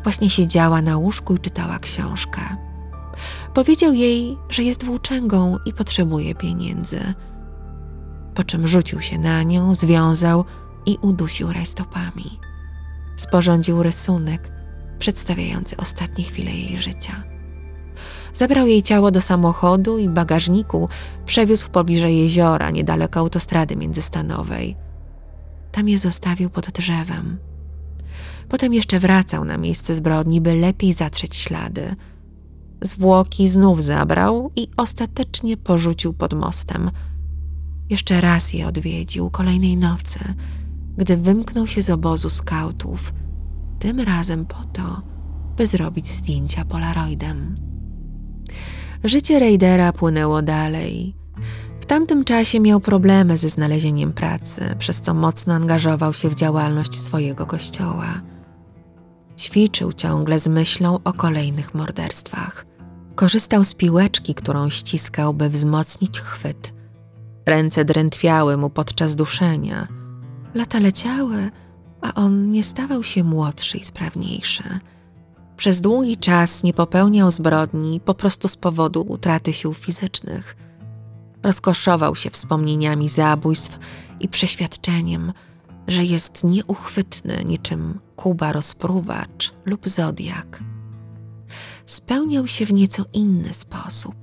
[0.06, 2.40] Właśnie siedziała na łóżku i czytała książkę.
[3.54, 7.14] Powiedział jej, że jest włóczęgą i potrzebuje pieniędzy.
[8.34, 10.44] Po czym rzucił się na nią, związał
[10.86, 12.40] i udusił rajstopami.
[13.16, 14.52] Sporządził rysunek
[14.98, 17.22] przedstawiający ostatnie chwile jej życia.
[18.34, 20.88] Zabrał jej ciało do samochodu i bagażniku
[21.24, 24.76] przewiózł w pobliże jeziora, niedaleko autostrady międzystanowej.
[25.72, 27.38] Tam je zostawił pod drzewem.
[28.48, 31.96] Potem jeszcze wracał na miejsce zbrodni, by lepiej zatrzeć ślady.
[32.82, 36.90] Zwłoki znów zabrał i ostatecznie porzucił pod mostem.
[37.90, 40.18] Jeszcze raz je odwiedził kolejnej nocy,
[40.96, 43.12] gdy wymknął się z obozu skautów,
[43.78, 45.02] tym razem po to,
[45.56, 47.56] by zrobić zdjęcia polaroidem.
[49.04, 51.16] Życie Raidera płynęło dalej.
[51.80, 57.00] W tamtym czasie miał problemy ze znalezieniem pracy, przez co mocno angażował się w działalność
[57.00, 58.20] swojego kościoła.
[59.38, 62.66] Ćwiczył ciągle z myślą o kolejnych morderstwach.
[63.14, 66.72] Korzystał z piłeczki, którą ściskał, by wzmocnić chwyt.
[67.46, 69.88] Ręce drętwiały mu podczas duszenia.
[70.54, 71.50] Lata leciały,
[72.00, 74.80] a on nie stawał się młodszy i sprawniejszy.
[75.56, 80.56] Przez długi czas nie popełniał zbrodni po prostu z powodu utraty sił fizycznych.
[81.42, 83.78] Rozkoszował się wspomnieniami zabójstw
[84.20, 85.32] i przeświadczeniem,
[85.88, 90.62] że jest nieuchwytny niczym Kuba rozpruwacz lub Zodiak.
[91.86, 94.14] Spełniał się w nieco inny sposób.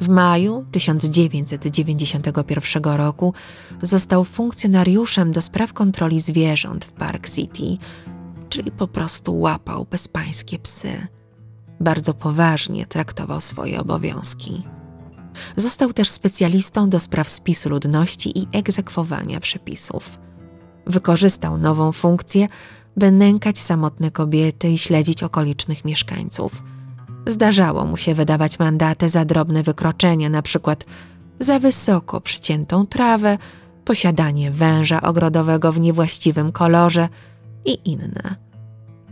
[0.00, 3.34] W maju 1991 roku
[3.82, 7.78] został funkcjonariuszem do spraw kontroli zwierząt w Park City,
[8.48, 11.06] czyli po prostu łapał bezpańskie psy.
[11.80, 14.62] Bardzo poważnie traktował swoje obowiązki.
[15.56, 20.18] Został też specjalistą do spraw spisu ludności i egzekwowania przepisów.
[20.86, 22.46] Wykorzystał nową funkcję,
[22.96, 26.62] by nękać samotne kobiety i śledzić okolicznych mieszkańców.
[27.26, 30.84] Zdarzało mu się wydawać mandaty za drobne wykroczenia, na przykład
[31.40, 33.38] za wysoko przyciętą trawę,
[33.84, 37.08] posiadanie węża ogrodowego w niewłaściwym kolorze
[37.64, 38.36] i inne.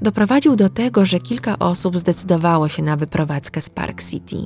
[0.03, 4.37] Doprowadził do tego, że kilka osób zdecydowało się na wyprowadzkę z Park City.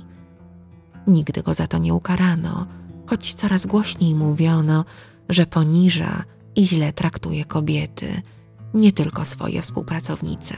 [1.06, 2.66] Nigdy go za to nie ukarano,
[3.06, 4.84] choć coraz głośniej mówiono,
[5.28, 6.24] że poniża
[6.58, 8.22] i źle traktuje kobiety,
[8.74, 10.54] nie tylko swoje współpracownice.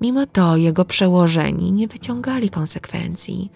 [0.00, 3.50] Mimo to jego przełożeni nie wyciągali konsekwencji.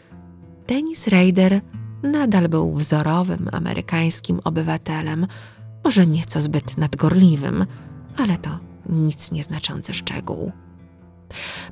[0.68, 1.60] Dennis Rader
[2.02, 5.26] nadal był wzorowym amerykańskim obywatelem,
[5.84, 7.66] może nieco zbyt nadgorliwym,
[8.16, 10.52] ale to nic nieznaczący szczegół.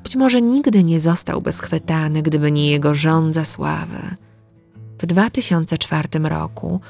[0.03, 4.17] Być może nigdy nie zostałby schwytany, gdyby nie jego żądza sławy.
[4.99, 6.81] W 2004 roku,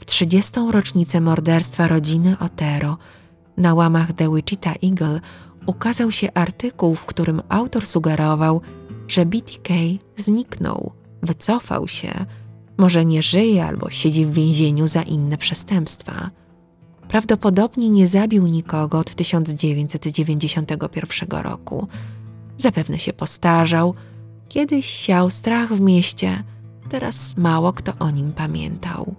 [0.00, 0.52] w 30.
[0.70, 2.98] rocznicę morderstwa rodziny Otero,
[3.56, 5.20] na łamach The Wichita Eagle
[5.66, 8.60] ukazał się artykuł, w którym autor sugerował,
[9.08, 9.74] że BTK
[10.16, 12.12] zniknął, wycofał się,
[12.78, 16.30] może nie żyje albo siedzi w więzieniu za inne przestępstwa.
[17.08, 21.88] Prawdopodobnie nie zabił nikogo od 1991 roku.
[22.56, 23.94] Zapewne się postarzał,
[24.48, 26.44] kiedyś siał strach w mieście,
[26.88, 29.14] teraz mało kto o nim pamiętał.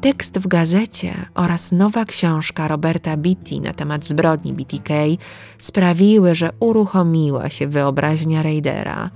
[0.00, 4.94] Tekst w gazecie oraz nowa książka Roberta Beatty na temat zbrodni BTK
[5.58, 9.10] sprawiły, że uruchomiła się wyobraźnia Raidera.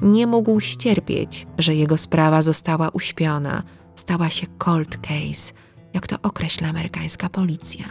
[0.00, 3.62] Nie mógł ścierpieć, że jego sprawa została uśpiona,
[3.94, 5.52] stała się cold case,
[5.94, 7.86] jak to określa amerykańska policja.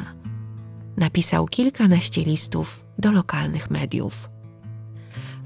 [0.98, 4.30] Napisał kilkanaście listów do lokalnych mediów.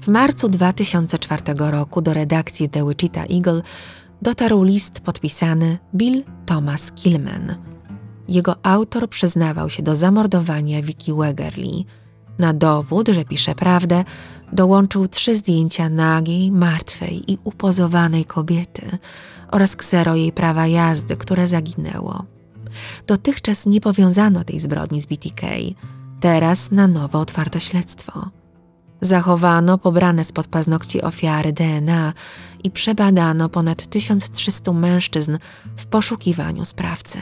[0.00, 3.62] W marcu 2004 roku do redakcji The Wichita Eagle
[4.22, 7.54] dotarł list podpisany Bill Thomas Killman.
[8.28, 11.84] Jego autor przyznawał się do zamordowania Vicky Wegerly.
[12.38, 14.04] Na dowód, że pisze prawdę,
[14.52, 18.98] dołączył trzy zdjęcia nagiej, martwej i upozowanej kobiety
[19.50, 22.24] oraz ksero jej prawa jazdy, które zaginęło.
[23.06, 25.46] Dotychczas nie powiązano tej zbrodni z BTK.
[26.20, 28.30] Teraz na nowo otwarto śledztwo.
[29.00, 32.12] Zachowano pobrane spod paznokci ofiary DNA
[32.64, 35.38] i przebadano ponad 1300 mężczyzn
[35.76, 37.18] w poszukiwaniu sprawcy.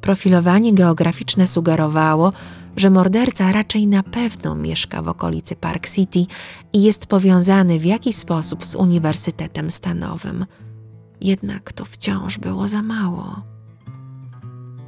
[0.00, 2.32] Profilowanie geograficzne sugerowało,
[2.76, 6.26] że morderca raczej na pewno mieszka w okolicy Park City
[6.72, 10.46] i jest powiązany w jakiś sposób z Uniwersytetem Stanowym.
[11.20, 13.42] Jednak to wciąż było za mało.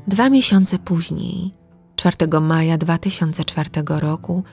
[0.06, 1.54] Dwa miesiące później,
[1.96, 4.44] 4 maja 2004 roku,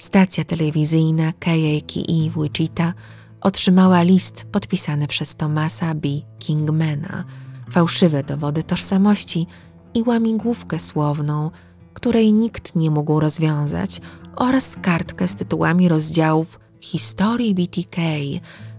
[0.00, 2.94] stacja telewizyjna KAKE w Wichita
[3.40, 6.08] otrzymała list podpisany przez Thomasa B.
[6.38, 7.24] Kingmana,
[7.70, 9.46] fałszywe dowody tożsamości
[9.94, 11.50] i łamigłówkę słowną,
[11.94, 14.00] której nikt nie mógł rozwiązać,
[14.36, 18.00] oraz kartkę z tytułami rozdziałów Historii BTK,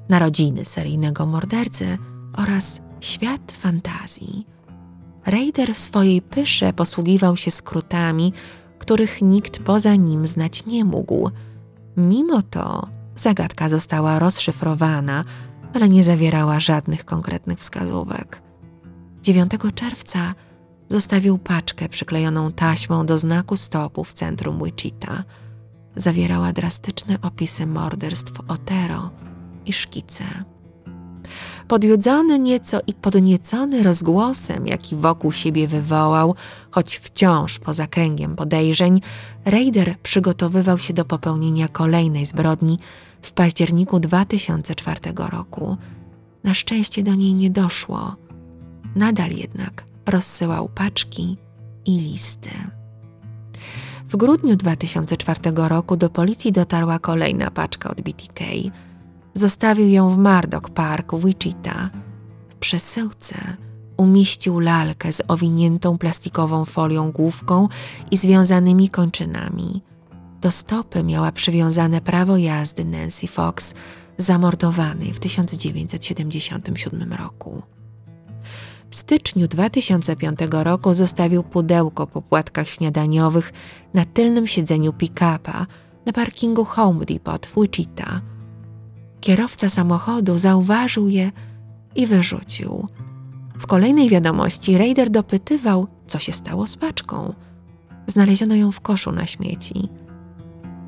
[0.10, 1.98] Narodziny seryjnego mordercy
[2.34, 4.46] oraz Świat fantazji.
[5.26, 8.34] Raider w swojej pysze posługiwał się skrótami,
[8.82, 11.30] których nikt poza nim znać nie mógł.
[11.98, 15.26] Mimo to zagadka została rozszyfrowana,
[15.74, 18.42] ale nie zawierała żadnych konkretnych wskazówek.
[19.22, 20.36] 9 czerwca
[20.90, 25.24] zostawił paczkę przyklejoną taśmą do znaku stopu w centrum Wichita.
[25.96, 29.10] Zawierała drastyczne opisy morderstw Otero
[29.66, 30.51] i szkice.
[31.72, 36.36] Podjudzony nieco i podniecony rozgłosem, jaki wokół siebie wywołał,
[36.72, 39.02] choć wciąż poza kręgiem podejrzeń,
[39.46, 42.80] Raider przygotowywał się do popełnienia kolejnej zbrodni
[43.22, 45.78] w październiku 2004 roku.
[46.44, 48.16] Na szczęście do niej nie doszło.
[48.96, 51.38] Nadal jednak rozsyłał paczki
[51.86, 52.50] i listy.
[54.10, 58.44] W grudniu 2004 roku do policji dotarła kolejna paczka od BTK.
[59.34, 61.90] Zostawił ją w Mardok Park w Wichita.
[62.50, 63.36] W przesyłce
[63.98, 67.68] umieścił lalkę z owiniętą plastikową folią główką
[68.12, 69.82] i związanymi kończynami.
[70.42, 73.74] Do stopy miała przywiązane prawo jazdy Nancy Fox,
[74.18, 77.62] zamordowanej w 1977 roku.
[78.90, 83.54] W styczniu 2005 roku zostawił pudełko po płatkach śniadaniowych
[83.94, 85.66] na tylnym siedzeniu pick-upa
[86.06, 88.22] na parkingu Home Depot w Wichita.
[89.22, 91.32] Kierowca samochodu zauważył je
[91.96, 92.88] i wyrzucił.
[93.60, 97.34] W kolejnej wiadomości Raider dopytywał, co się stało z paczką.
[98.08, 99.90] Znaleziono ją w koszu na śmieci.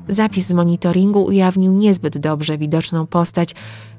[0.08, 3.54] Zapis z monitoringu ujawnił niezbyt dobrze widoczną postać,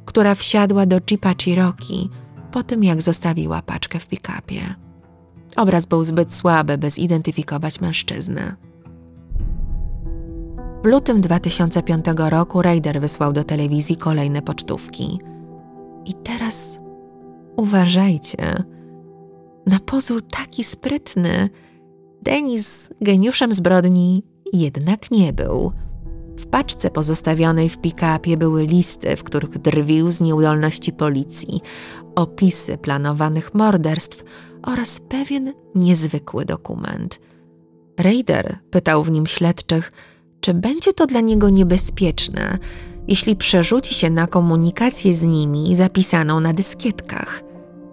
[0.06, 2.10] która wsiadła do Jeepa Cherokee
[2.52, 4.76] po tym, jak zostawiła paczkę w pick-upie.
[5.56, 8.56] Obraz był zbyt słaby, by zidentyfikować mężczyznę.
[10.86, 15.20] W lutym 2005 roku Raider wysłał do telewizji kolejne pocztówki.
[16.06, 16.80] I teraz
[17.58, 18.64] uważajcie.
[19.66, 21.50] Na pozór taki sprytny,
[22.22, 24.24] Denis geniuszem zbrodni
[24.54, 25.72] jednak nie był.
[26.38, 31.62] W paczce pozostawionej w pick-upie były listy, w których drwił z nieudolności policji,
[32.16, 34.24] opisy planowanych morderstw
[34.64, 37.20] oraz pewien niezwykły dokument.
[38.00, 39.92] Raider pytał w nim śledczych,
[40.46, 42.58] czy będzie to dla niego niebezpieczne,
[43.08, 47.44] jeśli przerzuci się na komunikację z nimi zapisaną na dyskietkach.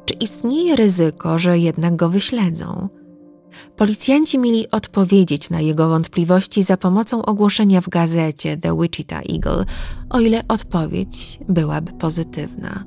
[0.05, 2.89] Czy istnieje ryzyko, że jednak go wyśledzą?
[3.77, 9.65] Policjanci mieli odpowiedzieć na jego wątpliwości za pomocą ogłoszenia w gazecie The Wichita Eagle,
[10.11, 12.85] o ile odpowiedź byłaby pozytywna.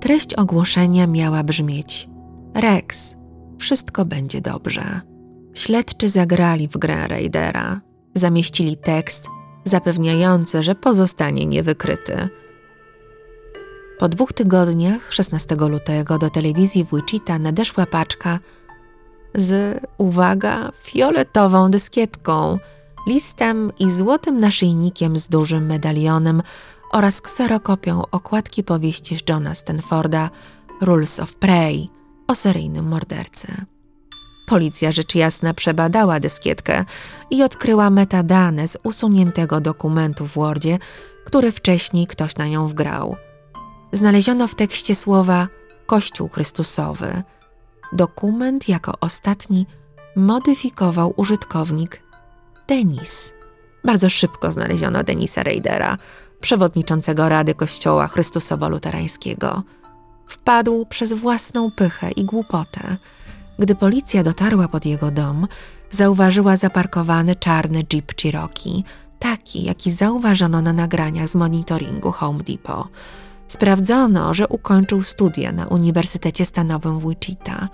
[0.00, 2.08] Treść ogłoszenia miała brzmieć:
[2.54, 3.14] Rex,
[3.58, 5.00] wszystko będzie dobrze.
[5.54, 7.85] Śledczy zagrali w grę Raidera.
[8.16, 9.28] Zamieścili tekst
[9.64, 12.28] zapewniający, że pozostanie niewykryty.
[13.98, 18.38] Po dwóch tygodniach, 16 lutego, do telewizji w Wichita nadeszła paczka
[19.34, 22.58] z, uwaga, fioletową dyskietką,
[23.06, 26.42] listem i złotym naszyjnikiem z dużym medalionem
[26.92, 30.30] oraz kserokopią okładki powieści Johna Stanforda
[30.80, 31.88] Rules of Prey
[32.26, 33.75] o seryjnym mordercy.
[34.46, 36.84] Policja rzecz jasna przebadała dyskietkę
[37.30, 40.78] i odkryła metadane z usuniętego dokumentu w Wordzie,
[41.24, 43.16] który wcześniej ktoś na nią wgrał.
[43.92, 45.48] Znaleziono w tekście słowa
[45.86, 47.22] Kościół Chrystusowy.
[47.92, 49.66] Dokument jako ostatni
[50.16, 52.02] modyfikował użytkownik
[52.68, 53.32] Denis.
[53.84, 55.98] Bardzo szybko znaleziono Denisa Raidera,
[56.40, 59.62] przewodniczącego Rady Kościoła Chrystusowo-Luterańskiego.
[60.26, 62.96] Wpadł przez własną pychę i głupotę.
[63.58, 65.46] Gdy policja dotarła pod jego dom,
[65.90, 68.84] zauważyła zaparkowany czarny Jeep Cherokee,
[69.18, 72.88] taki, jaki zauważono na nagraniach z monitoringu Home Depot.
[73.48, 77.68] Sprawdzono, że ukończył studia na Uniwersytecie Stanowym w Wichita.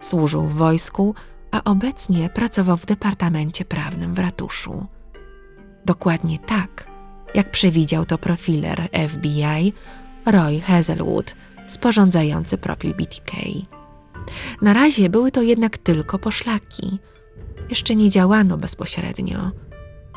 [0.00, 1.14] Służył w wojsku,
[1.50, 4.86] a obecnie pracował w Departamencie Prawnym w ratuszu.
[5.84, 6.86] Dokładnie tak,
[7.34, 9.72] jak przewidział to profiler FBI
[10.26, 11.34] Roy Hazelwood,
[11.66, 13.32] sporządzający profil BTK.
[14.62, 16.98] Na razie były to jednak tylko poszlaki.
[17.68, 19.50] Jeszcze nie działano bezpośrednio.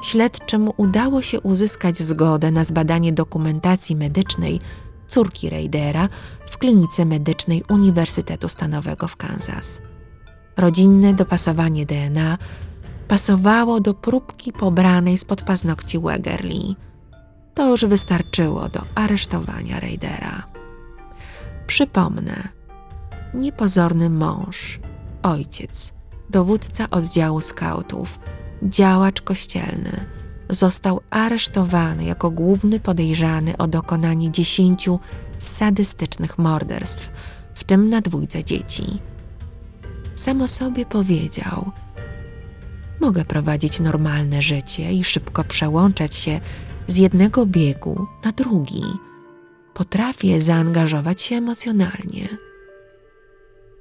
[0.04, 4.60] Śledczym udało się uzyskać zgodę na zbadanie dokumentacji medycznej
[5.08, 6.10] córki Raidera
[6.50, 9.82] w klinice medycznej Uniwersytetu Stanowego w Kansas.
[10.58, 12.38] Rodzinne dopasowanie DNA
[13.08, 16.76] pasowało do próbki pobranej spod paznokci Wegerli.
[17.54, 20.44] To już wystarczyło do aresztowania Raidera.
[21.68, 22.48] Przypomnę,
[23.34, 24.80] niepozorny mąż,
[25.24, 25.94] ojciec,
[26.30, 28.20] dowódca oddziału skautów,
[28.64, 30.06] działacz kościelny,
[30.50, 35.00] został aresztowany jako główny podejrzany o dokonanie dziesięciu
[35.38, 37.10] sadystycznych morderstw,
[37.54, 38.84] w tym na dwójce dzieci.
[40.16, 41.72] Sam o sobie powiedział:
[43.02, 46.40] Mogę prowadzić normalne życie i szybko przełączać się
[46.88, 48.84] z jednego biegu na drugi.
[49.74, 52.28] Potrafię zaangażować się emocjonalnie.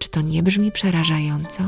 [0.03, 1.63] Czy to nie brzmi przerażająco?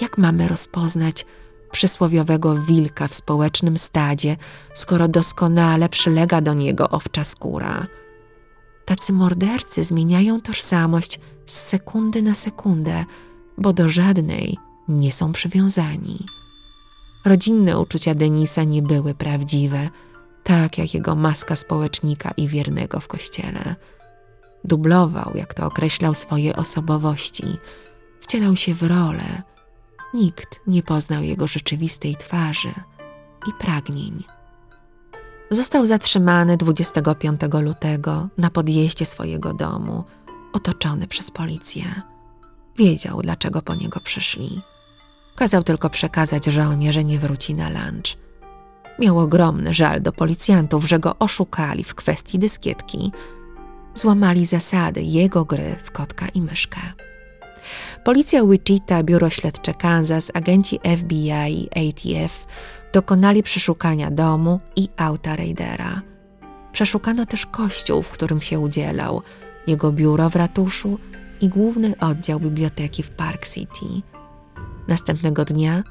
[0.00, 1.26] Jak mamy rozpoznać
[1.70, 4.36] przysłowiowego wilka w społecznym stadzie,
[4.74, 7.86] skoro doskonale przylega do niego owcza skóra?
[8.84, 13.04] Tacy mordercy zmieniają tożsamość z sekundy na sekundę,
[13.58, 14.58] bo do żadnej
[14.88, 16.26] nie są przywiązani.
[17.24, 19.88] Rodzinne uczucia Denisa nie były prawdziwe,
[20.44, 23.76] tak jak jego maska społecznika i wiernego w kościele.
[24.64, 27.44] Dublował, jak to określał, swoje osobowości,
[28.20, 29.42] wcielał się w rolę.
[30.14, 32.72] Nikt nie poznał jego rzeczywistej twarzy
[33.46, 34.24] i pragnień.
[35.50, 40.04] Został zatrzymany 25 lutego na podjeździe swojego domu,
[40.52, 42.02] otoczony przez policję.
[42.76, 44.62] Wiedział, dlaczego po niego przyszli.
[45.36, 48.16] Kazał tylko przekazać żonie, że nie wróci na lunch.
[48.98, 53.12] Miał ogromny żal do policjantów, że go oszukali w kwestii dyskietki.
[53.98, 56.80] Złamali zasady jego gry w kotka i myszkę.
[58.04, 62.46] Policja Wichita, Biuro Śledcze Kansas, agenci FBI i ATF
[62.92, 66.02] dokonali przeszukania domu i auta Raidera.
[66.72, 69.22] Przeszukano też kościół, w którym się udzielał,
[69.66, 70.98] jego biuro w ratuszu
[71.40, 73.86] i główny oddział biblioteki w Park City.
[74.88, 75.82] Następnego dnia,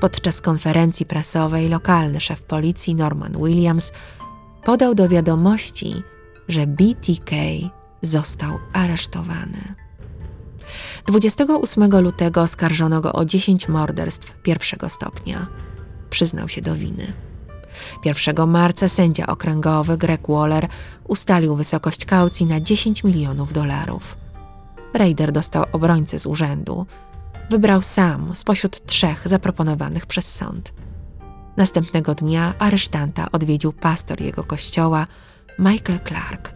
[0.00, 3.92] podczas konferencji prasowej, lokalny szef policji Norman Williams
[4.64, 6.02] podał do wiadomości,
[6.48, 7.36] że BTK
[8.02, 9.74] został aresztowany.
[11.06, 15.46] 28 lutego oskarżono go o 10 morderstw pierwszego stopnia.
[16.10, 17.12] Przyznał się do winy.
[18.04, 20.68] 1 marca sędzia okręgowy Greg Waller
[21.08, 24.16] ustalił wysokość kaucji na 10 milionów dolarów.
[24.94, 26.86] Raider dostał obrońcę z urzędu.
[27.50, 30.72] Wybrał sam spośród trzech zaproponowanych przez sąd.
[31.56, 35.06] Następnego dnia aresztanta odwiedził pastor jego kościoła,
[35.58, 36.54] Michael Clark.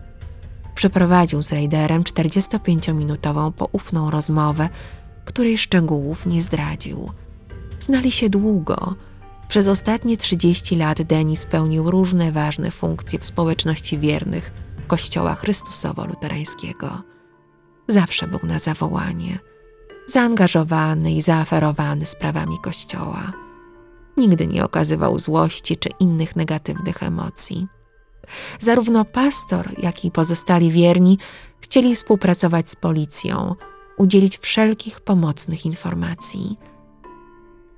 [0.75, 4.69] Przeprowadził z Raiderem 45-minutową poufną rozmowę,
[5.25, 7.11] której szczegółów nie zdradził.
[7.81, 8.95] Znali się długo.
[9.49, 14.53] Przez ostatnie 30 lat Denis pełnił różne ważne funkcje w społeczności wiernych
[14.87, 17.03] Kościoła Chrystusowo-Luterańskiego.
[17.89, 19.39] Zawsze był na zawołanie,
[20.07, 23.33] zaangażowany i zaaferowany sprawami Kościoła.
[24.17, 27.67] Nigdy nie okazywał złości czy innych negatywnych emocji.
[28.61, 31.19] Zarówno pastor, jak i pozostali wierni
[31.61, 33.55] chcieli współpracować z policją,
[33.97, 36.59] udzielić wszelkich pomocnych informacji.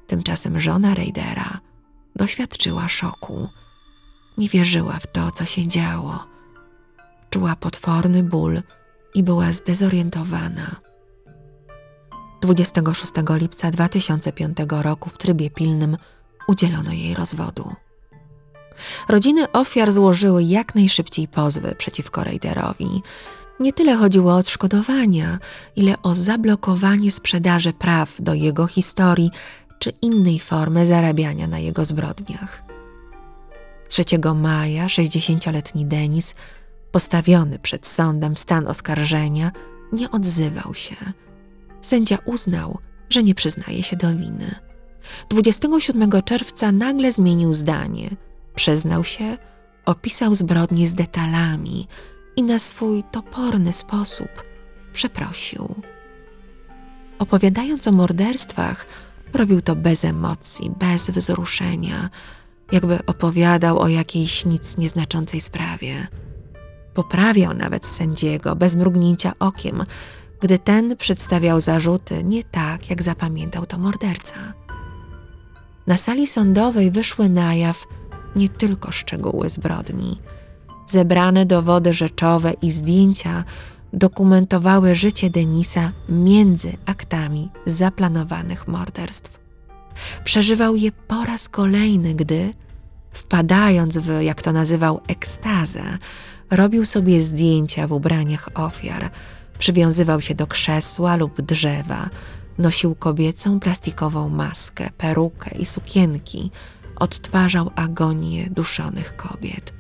[0.07, 1.61] Tymczasem żona Raidera
[2.17, 3.49] doświadczyła szoku.
[4.39, 6.25] Nie wierzyła w to, co się działo.
[7.31, 8.63] Czuła potworny ból
[9.15, 10.77] i była zdezorientowana.
[12.41, 15.97] 26 lipca 2005 roku w trybie pilnym
[16.49, 17.75] udzielono jej rozwodu.
[19.09, 23.03] Rodziny ofiar złożyły jak najszybciej pozwy przeciwko Raiderowi.
[23.61, 25.39] Nie tyle chodziło o odszkodowania,
[25.77, 29.31] ile o zablokowanie sprzedaży praw do jego historii
[29.79, 32.63] czy innej formy zarabiania na jego zbrodniach.
[33.89, 34.05] 3
[34.35, 36.35] maja 60-letni Denis,
[36.93, 39.53] postawiony przed sądem w stan oskarżenia,
[39.93, 40.97] nie odzywał się.
[41.81, 42.79] Sędzia uznał,
[43.11, 44.55] że nie przyznaje się do winy.
[45.31, 48.11] 27 czerwca nagle zmienił zdanie–
[48.59, 49.37] Przyznał się,
[49.87, 51.89] opisał zbrodnie z detalami
[52.37, 54.29] i na swój toporny sposób
[54.93, 55.83] przeprosił.
[57.19, 58.87] Opowiadając o morderstwach,
[59.35, 62.11] robił to bez emocji, bez wzruszenia,
[62.73, 66.07] jakby opowiadał o jakiejś nic nieznaczącej sprawie.
[66.95, 69.85] Poprawiał nawet sędziego bez mrugnięcia okiem,
[70.41, 74.55] gdy ten przedstawiał zarzuty nie tak, jak zapamiętał to morderca.
[75.87, 77.87] Na sali sądowej wyszły na jaw
[78.37, 80.21] nie tylko szczegóły zbrodni.
[80.87, 83.45] Zebrane dowody rzeczowe i zdjęcia
[83.93, 89.39] dokumentowały życie Denisa między aktami zaplanowanych morderstw.
[90.25, 92.55] Przeżywał je po raz kolejny, gdy,
[93.11, 95.99] wpadając w, jak to nazywał, ekstazę,
[96.51, 99.11] Robił sobie zdjęcia w ubraniach ofiar,
[99.59, 102.11] przywiązywał się do krzesła lub drzewa,
[102.59, 106.51] nosił kobiecą plastikową maskę, perukę i sukienki,
[106.99, 109.75] odtwarzał agonię duszonych kobiet.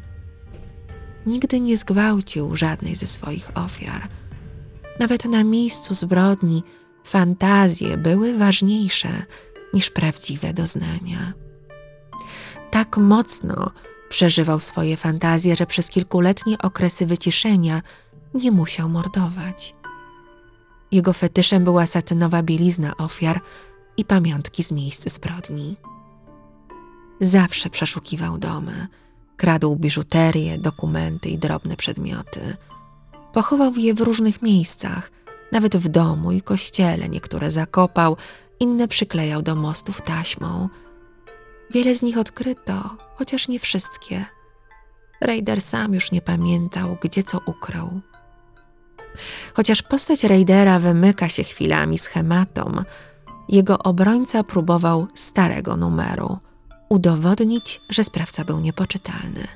[1.26, 4.08] Nigdy nie zgwałcił żadnej ze swoich ofiar.
[5.00, 6.62] Nawet na miejscu zbrodni
[7.04, 9.08] fantazje były ważniejsze
[9.74, 11.32] niż prawdziwe doznania.
[12.70, 13.70] Tak mocno
[14.08, 17.82] przeżywał swoje fantazje, że przez kilkuletnie okresy wyciszenia
[18.34, 19.74] nie musiał mordować.
[20.92, 23.40] Jego fetyszem była satynowa bielizna ofiar
[23.96, 25.76] i pamiątki z miejsc zbrodni.
[27.20, 28.86] Zawsze przeszukiwał domy,
[29.36, 32.56] kradł biżuterię, dokumenty i drobne przedmioty.
[33.32, 35.10] Pochował je w różnych miejscach,
[35.52, 38.16] nawet w domu i kościele, niektóre zakopał,
[38.60, 40.68] inne przyklejał do mostów taśmą.
[41.70, 44.24] Wiele z nich odkryto, chociaż nie wszystkie.
[45.20, 48.00] Raider sam już nie pamiętał, gdzie co ukrył.
[49.54, 52.84] Chociaż postać Raidera wymyka się chwilami schematom,
[53.48, 56.38] jego obrońca próbował starego numeru
[56.89, 59.49] udowodnić, że sprawca był niepoczytalny.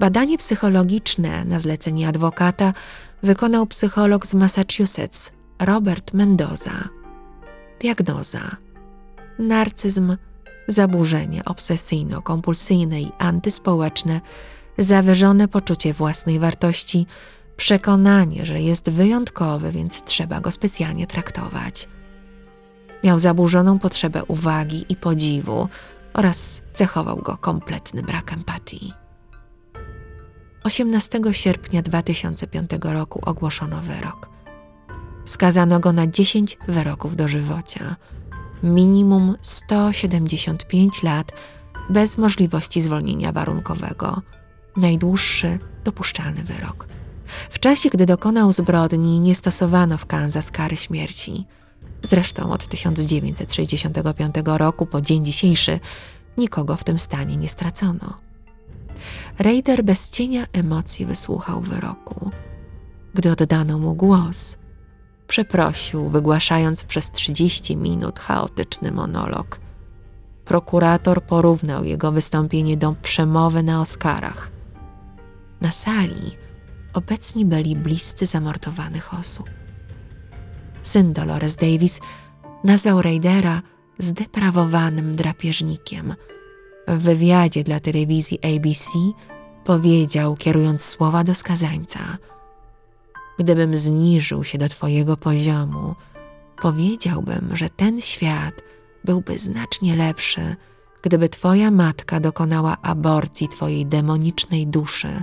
[0.00, 2.72] Badanie psychologiczne na zlecenie adwokata
[3.22, 6.88] wykonał psycholog z Massachusetts Robert Mendoza.
[7.80, 8.56] Diagnoza:
[9.38, 10.16] narcyzm,
[10.68, 14.20] zaburzenie obsesyjno-kompulsyjne i antyspołeczne,
[14.78, 17.06] zawyżone poczucie własnej wartości,
[17.56, 21.88] przekonanie, że jest wyjątkowy, więc trzeba go specjalnie traktować.
[23.04, 25.68] Miał zaburzoną potrzebę uwagi i podziwu
[26.14, 28.92] oraz cechował go kompletny brak empatii.
[30.64, 34.30] 18 sierpnia 2005 roku ogłoszono wyrok.
[35.24, 37.96] Skazano go na 10 wyroków dożywocia,
[38.62, 41.32] minimum 175 lat
[41.90, 44.22] bez możliwości zwolnienia warunkowego,
[44.76, 46.86] najdłuższy dopuszczalny wyrok.
[47.50, 51.44] W czasie, gdy dokonał zbrodni, nie stosowano w Kansas kary śmierci.
[52.02, 55.80] Zresztą od 1965 roku po dzień dzisiejszy
[56.38, 58.18] nikogo w tym stanie nie stracono.
[59.38, 62.30] Raider bez cienia emocji wysłuchał wyroku.
[63.14, 64.56] Gdy oddano mu głos,
[65.26, 69.60] przeprosił, wygłaszając przez 30 minut chaotyczny monolog.
[70.44, 74.50] Prokurator porównał jego wystąpienie do przemowy na Oscarach.
[75.60, 76.36] Na sali
[76.94, 79.59] obecni byli bliscy zamordowanych osób.
[80.82, 82.00] Syn Dolores Davis
[82.64, 83.62] nazwał Raidera
[83.98, 86.14] zdeprawowanym drapieżnikiem.
[86.88, 88.90] W wywiadzie dla telewizji ABC
[89.64, 92.18] powiedział, kierując słowa do skazańca:
[93.38, 95.94] Gdybym zniżył się do Twojego poziomu,
[96.62, 98.54] powiedziałbym, że ten świat
[99.04, 100.56] byłby znacznie lepszy,
[101.02, 105.22] gdyby Twoja matka dokonała aborcji Twojej demonicznej duszy,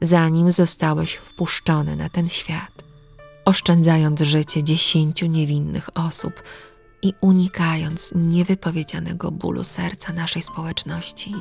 [0.00, 2.77] zanim zostałeś wpuszczony na ten świat,
[3.48, 6.42] oszczędzając życie dziesięciu niewinnych osób
[7.02, 11.34] i unikając niewypowiedzianego bólu serca naszej społeczności.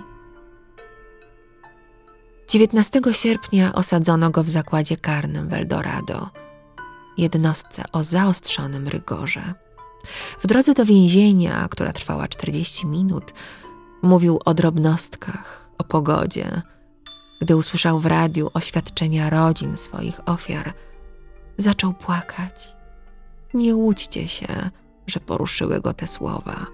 [2.50, 6.30] 19 sierpnia osadzono go w zakładzie karnym w Eldorado,
[7.18, 9.54] jednostce o zaostrzonym rygorze.
[10.40, 13.34] W drodze do więzienia, która trwała 40 minut,
[14.02, 16.62] mówił o drobnostkach, o pogodzie.
[17.42, 20.74] Gdy usłyszał w radiu oświadczenia rodzin swoich ofiar,
[21.58, 22.76] zaczął płakać.
[23.54, 24.70] Nie łudźcie się,
[25.08, 26.66] że poruszyły go te słowa.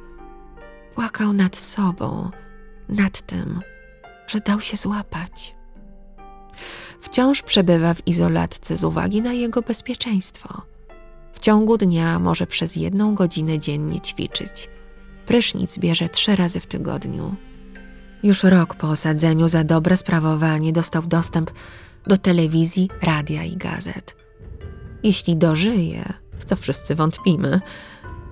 [0.95, 2.29] Płakał nad sobą,
[2.89, 3.61] nad tym,
[4.27, 5.55] że dał się złapać.
[7.01, 10.61] Wciąż przebywa w izolatce z uwagi na jego bezpieczeństwo.
[11.34, 14.69] W ciągu dnia może przez jedną godzinę dziennie ćwiczyć.
[15.25, 17.36] Prysznic bierze trzy razy w tygodniu.
[18.23, 21.51] Już rok po osadzeniu za dobre sprawowanie dostał dostęp
[22.07, 24.22] do telewizji, radia i gazet.
[25.04, 27.62] Jeśli dożyje, w co wszyscy wątpimy,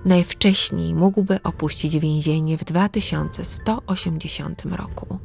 [0.04, 5.18] najwcześniej mógłby opuścić więzienie w 2180 roku.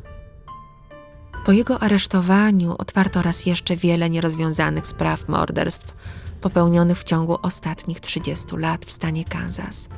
[1.45, 5.93] Po jego aresztowaniu otwarto raz jeszcze wiele nierozwiązanych spraw morderstw
[6.41, 9.89] popełnionych w ciągu ostatnich 30 lat w stanie Kansas.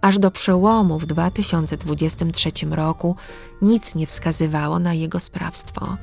[0.00, 3.16] Aż do przełomu w 2023 roku
[3.62, 5.96] nic nie wskazywało na jego sprawstwo,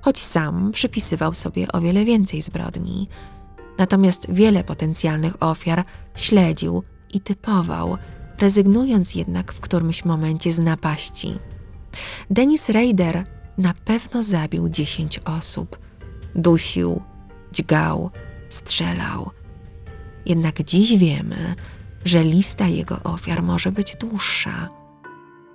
[0.00, 3.08] choć sam przypisywał sobie o wiele więcej zbrodni.
[3.80, 6.82] Natomiast wiele potencjalnych ofiar śledził
[7.14, 7.96] i typował,
[8.38, 11.38] rezygnując jednak w którymś momencie z napaści.
[12.30, 13.24] Dennis Raider
[13.58, 15.78] na pewno zabił dziesięć osób.
[16.34, 17.02] Dusił,
[17.52, 18.10] dźgał,
[18.48, 19.30] strzelał.
[20.26, 21.54] Jednak dziś wiemy,
[22.04, 24.68] że lista jego ofiar może być dłuższa.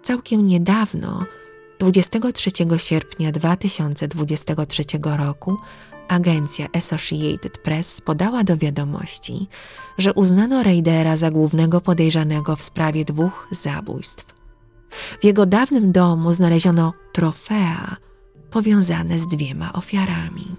[0.03, 1.25] Całkiem niedawno
[1.79, 5.57] 23 sierpnia 2023 roku
[6.07, 9.47] agencja Associated Press podała do wiadomości,
[9.97, 14.25] że uznano Raidera za głównego podejrzanego w sprawie dwóch zabójstw.
[15.19, 17.95] W jego dawnym domu znaleziono trofea
[18.51, 20.55] powiązane z dwiema ofiarami.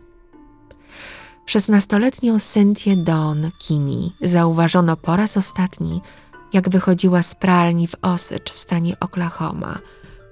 [1.47, 6.01] Szesnastoletnią Cynthię Dawn Kinney zauważono po raz ostatni,
[6.53, 9.79] jak wychodziła z pralni w Osage w stanie Oklahoma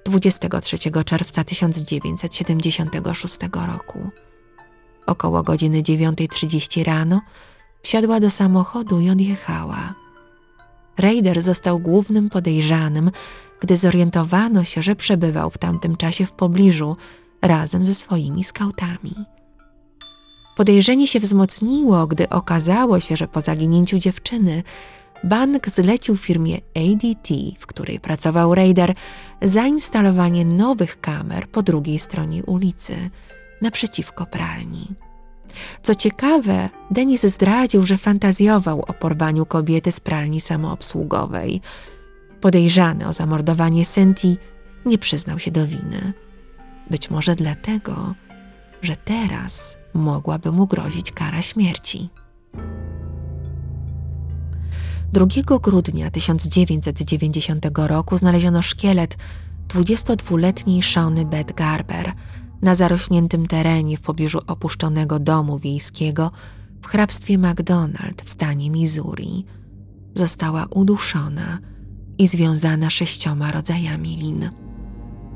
[0.04, 4.10] 23 czerwca 1976 roku.
[5.06, 7.20] Około godziny 9.30 rano
[7.82, 9.94] wsiadła do samochodu i odjechała.
[10.98, 13.10] Raider został głównym podejrzanym,
[13.60, 16.96] gdy zorientowano się, że przebywał w tamtym czasie w pobliżu
[17.42, 19.14] razem ze swoimi skautami.
[20.56, 24.62] Podejrzenie się wzmocniło, gdy okazało się, że po zaginięciu dziewczyny
[25.24, 27.28] bank zlecił firmie ADT,
[27.58, 28.94] w której pracował Raider,
[29.42, 33.10] zainstalowanie nowych kamer po drugiej stronie ulicy,
[33.62, 34.86] naprzeciwko pralni.
[35.82, 41.60] Co ciekawe, Denis zdradził, że fantazjował o porwaniu kobiety z pralni samoobsługowej.
[42.40, 44.36] Podejrzany o zamordowanie Senti
[44.86, 46.12] nie przyznał się do winy.
[46.90, 48.14] Być może dlatego,
[48.82, 52.08] że teraz mogłaby mu grozić kara śmierci.
[55.12, 55.26] 2
[55.62, 59.16] grudnia 1990 roku znaleziono szkielet
[59.68, 62.12] 22-letniej Shony Beth Garber
[62.64, 66.30] na zarośniętym terenie w pobliżu opuszczonego domu wiejskiego
[66.82, 69.44] w hrabstwie McDonald w stanie Missouri.
[70.14, 71.58] Została uduszona
[72.18, 74.50] i związana sześcioma rodzajami lin.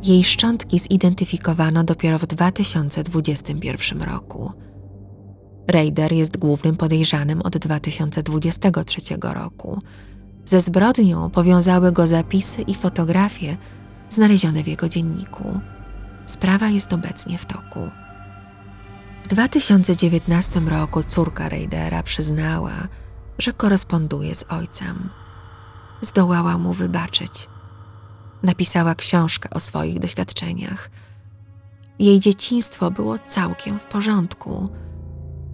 [0.02, 4.52] Jej szczątki zidentyfikowano dopiero w 2021 roku.
[5.66, 9.82] Raider jest głównym podejrzanym od 2023 roku.
[10.44, 13.56] Ze zbrodnią powiązały go zapisy i fotografie
[14.10, 15.60] znalezione w jego dzienniku.
[16.28, 17.90] Sprawa jest obecnie w toku.
[19.24, 22.88] W 2019 roku córka Raidera przyznała,
[23.38, 25.08] że koresponduje z ojcem.
[26.00, 27.48] Zdołała mu wybaczyć.
[28.42, 30.90] Napisała książkę o swoich doświadczeniach.
[31.98, 34.68] Jej dzieciństwo było całkiem w porządku.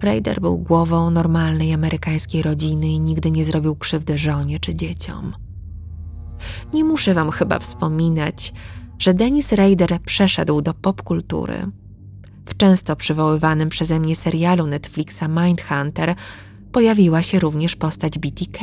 [0.01, 5.33] Raider był głową normalnej amerykańskiej rodziny i nigdy nie zrobił krzywdy żonie czy dzieciom.
[6.73, 8.53] Nie muszę wam chyba wspominać,
[8.99, 11.67] że Dennis Rader przeszedł do popkultury.
[12.45, 16.15] W często przywoływanym przeze mnie serialu Netflixa Mindhunter
[16.71, 18.59] pojawiła się również postać BTK.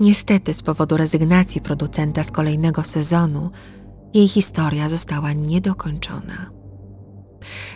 [0.00, 3.50] Niestety z powodu rezygnacji producenta z kolejnego sezonu
[4.14, 6.50] jej historia została niedokończona.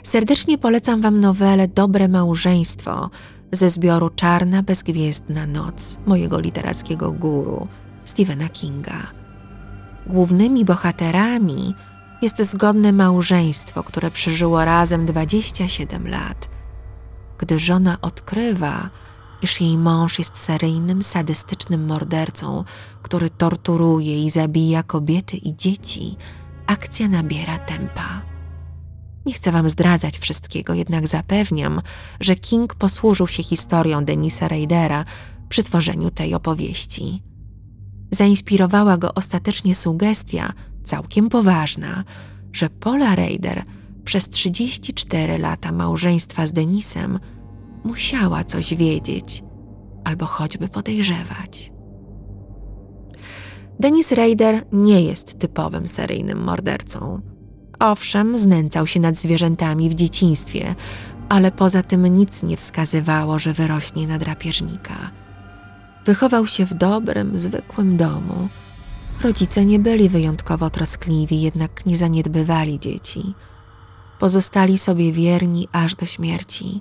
[0.03, 3.11] Serdecznie polecam Wam nowelę Dobre Małżeństwo
[3.53, 7.69] ze zbioru Czarna Bezgwiezdna Noc mojego literackiego guru
[8.05, 9.22] Stephena Kinga.
[10.07, 11.75] Głównymi bohaterami
[12.23, 16.49] jest zgodne małżeństwo, które przeżyło razem 27 lat.
[17.39, 18.91] Gdy żona odkrywa,
[19.43, 22.65] iż jej mąż jest seryjnym, sadystycznym mordercą,
[23.03, 26.17] który torturuje i zabija kobiety i dzieci,
[26.67, 28.23] akcja nabiera tempa.
[29.27, 31.81] Nie chcę wam zdradzać wszystkiego, jednak zapewniam,
[32.21, 35.05] że King posłużył się historią Denisa Raidera
[35.49, 37.23] przy tworzeniu tej opowieści
[38.13, 40.53] zainspirowała go ostatecznie sugestia,
[40.85, 42.05] całkiem poważna,
[42.53, 43.63] że Paula Raider
[44.05, 47.19] przez 34 lata małżeństwa z Denisem
[47.85, 49.45] musiała coś wiedzieć
[50.05, 51.73] albo choćby podejrzewać.
[53.81, 57.21] Denis Raider nie jest typowym seryjnym mordercą.
[57.79, 60.75] Owszem, znęcał się nad zwierzętami w dzieciństwie,
[61.29, 65.22] ale poza tym nic nie wskazywało, że wyrośnie na drapieżnika.
[66.05, 68.49] Wychował się w dobrym, zwykłym domu.
[69.23, 73.35] Rodzice nie byli wyjątkowo troskliwi, jednak nie zaniedbywali dzieci.
[74.19, 76.81] Pozostali sobie wierni aż do śmierci.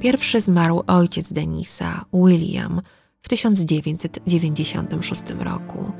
[0.00, 2.80] Pierwszy zmarł ojciec Denisa, William,
[3.22, 5.92] w 1996 roku.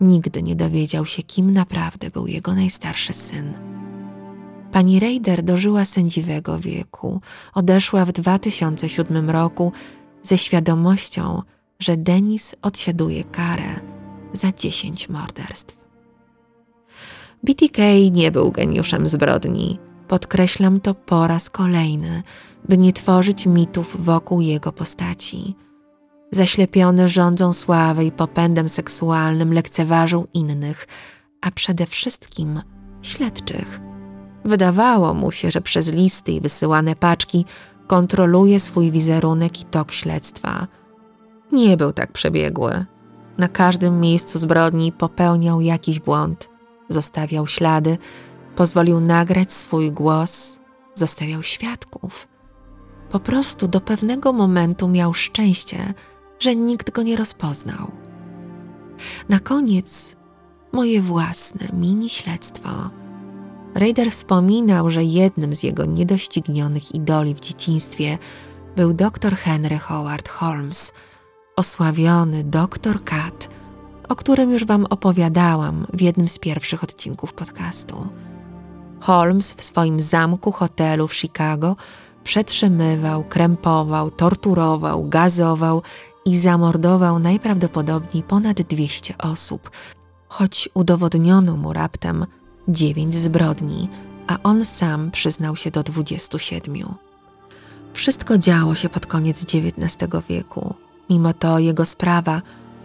[0.00, 3.54] Nigdy nie dowiedział się, kim naprawdę był jego najstarszy syn.
[4.72, 7.20] Pani Raider dożyła sędziwego wieku.
[7.54, 9.72] Odeszła w 2007 roku
[10.26, 11.42] ze świadomością,
[11.78, 13.80] że Denis odsiaduje karę
[14.32, 15.76] za dziesięć morderstw.
[17.42, 19.78] BTK nie był geniuszem zbrodni.
[20.08, 22.22] Podkreślam to po raz kolejny,
[22.68, 25.54] by nie tworzyć mitów wokół jego postaci.
[26.32, 30.86] Zaślepiony rządzą sławy i popędem seksualnym lekceważył innych,
[31.40, 32.62] a przede wszystkim
[33.02, 33.80] śledczych.
[34.44, 37.44] Wydawało mu się, że przez listy i wysyłane paczki
[37.86, 40.66] kontroluje swój wizerunek i tok śledztwa.
[41.52, 42.84] Nie był tak przebiegły.
[43.38, 46.48] Na każdym miejscu zbrodni popełniał jakiś błąd,
[46.88, 47.98] zostawiał ślady,
[48.56, 50.60] pozwolił nagrać swój głos,
[50.94, 52.28] zostawiał świadków.
[53.10, 55.94] Po prostu do pewnego momentu miał szczęście,
[56.38, 57.90] że nikt go nie rozpoznał.
[59.28, 60.16] Na koniec
[60.72, 62.70] moje własne mini śledztwo.
[63.76, 68.18] Raider wspominał, że jednym z jego niedoścignionych idoli w dzieciństwie
[68.76, 70.92] był dr Henry Howard Holmes,
[71.56, 73.48] osławiony doktor Cat,
[74.08, 78.08] o którym już Wam opowiadałam w jednym z pierwszych odcinków podcastu.
[79.00, 81.76] Holmes w swoim zamku hotelu w Chicago
[82.24, 85.82] przetrzymywał, krępował, torturował, gazował
[86.24, 89.70] i zamordował najprawdopodobniej ponad 200 osób,
[90.28, 92.26] choć udowodniono mu raptem
[92.68, 93.88] dziewięć zbrodni,
[94.26, 96.74] a on sam przyznał się do 27.
[97.92, 100.74] Wszystko działo się pod koniec XIX wieku.
[101.10, 102.42] Mimo to jego sprawa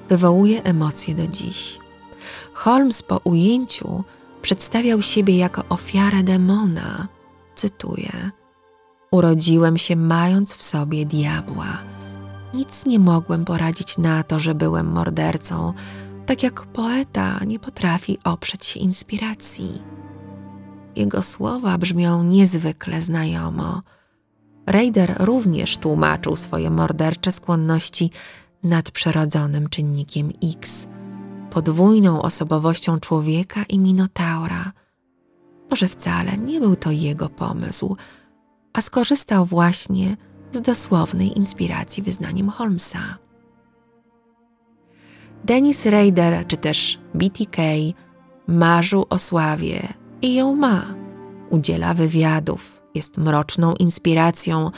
[0.10, 1.80] wywołuje emocje do dziś.
[2.54, 4.04] Holmes po ujęciu
[4.42, 7.08] przedstawiał siebie jako ofiarę demona.
[7.56, 8.32] Cytuję:
[9.12, 11.78] Urodziłem się mając w sobie diabła.
[12.54, 15.74] Nic nie mogłem poradzić na to, że byłem mordercą,
[16.32, 19.82] tak jak poeta nie potrafi oprzeć się inspiracji.
[20.96, 23.82] Jego słowa brzmią niezwykle znajomo.
[24.68, 28.12] Raider również tłumaczył swoje mordercze skłonności
[28.64, 30.88] nadprzyrodzonym czynnikiem X,
[31.50, 34.72] podwójną osobowością człowieka i minotaura.
[35.70, 37.96] Może wcale nie był to jego pomysł,
[38.74, 40.18] a skorzystał właśnie
[40.52, 43.21] z dosłownej inspiracji wyznaniem Holmesa.
[45.44, 47.62] Dennis Raider czy też BTK
[48.48, 50.96] marzył o sławie i ją ma.
[51.50, 54.72] Udziela wywiadów, jest mroczną inspiracją,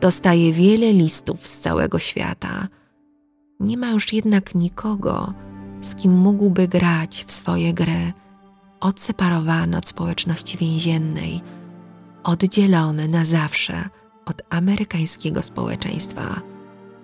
[0.00, 2.68] dostaje wiele listów z całego świata.
[3.60, 5.32] Nie ma już jednak nikogo,
[5.80, 8.12] z kim mógłby grać w swoje gry,
[8.80, 11.40] odseparowany od społeczności więziennej,
[12.24, 13.88] oddzielony na zawsze
[14.26, 16.40] od amerykańskiego społeczeństwa,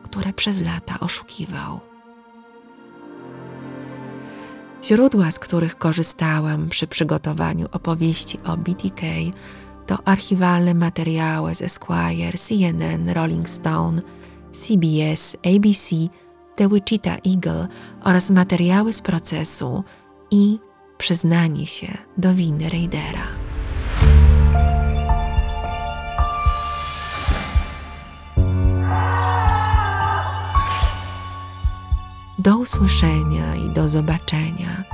[0.03, 1.94] które przez lata oszukiwał.
[4.85, 9.07] Źródła, z których korzystałam przy przygotowaniu opowieści o BTK,
[9.87, 14.03] to archiwalne materiały z Esquire, CNN, Rolling Stone,
[14.53, 15.97] CBS, ABC,
[16.57, 17.69] The Wichita Eagle
[18.03, 19.85] oraz materiały z procesu
[20.31, 20.59] i
[20.99, 23.44] przyznanie się do winy Raidera.
[32.45, 34.85] Do usłyszenia i do zobaczenia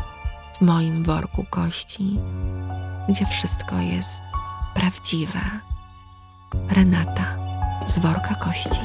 [0.59, 2.19] w moim worku kości,
[3.09, 4.21] gdzie wszystko jest
[4.75, 5.41] prawdziwe.
[6.69, 7.37] Renata
[7.87, 8.81] z worka kości.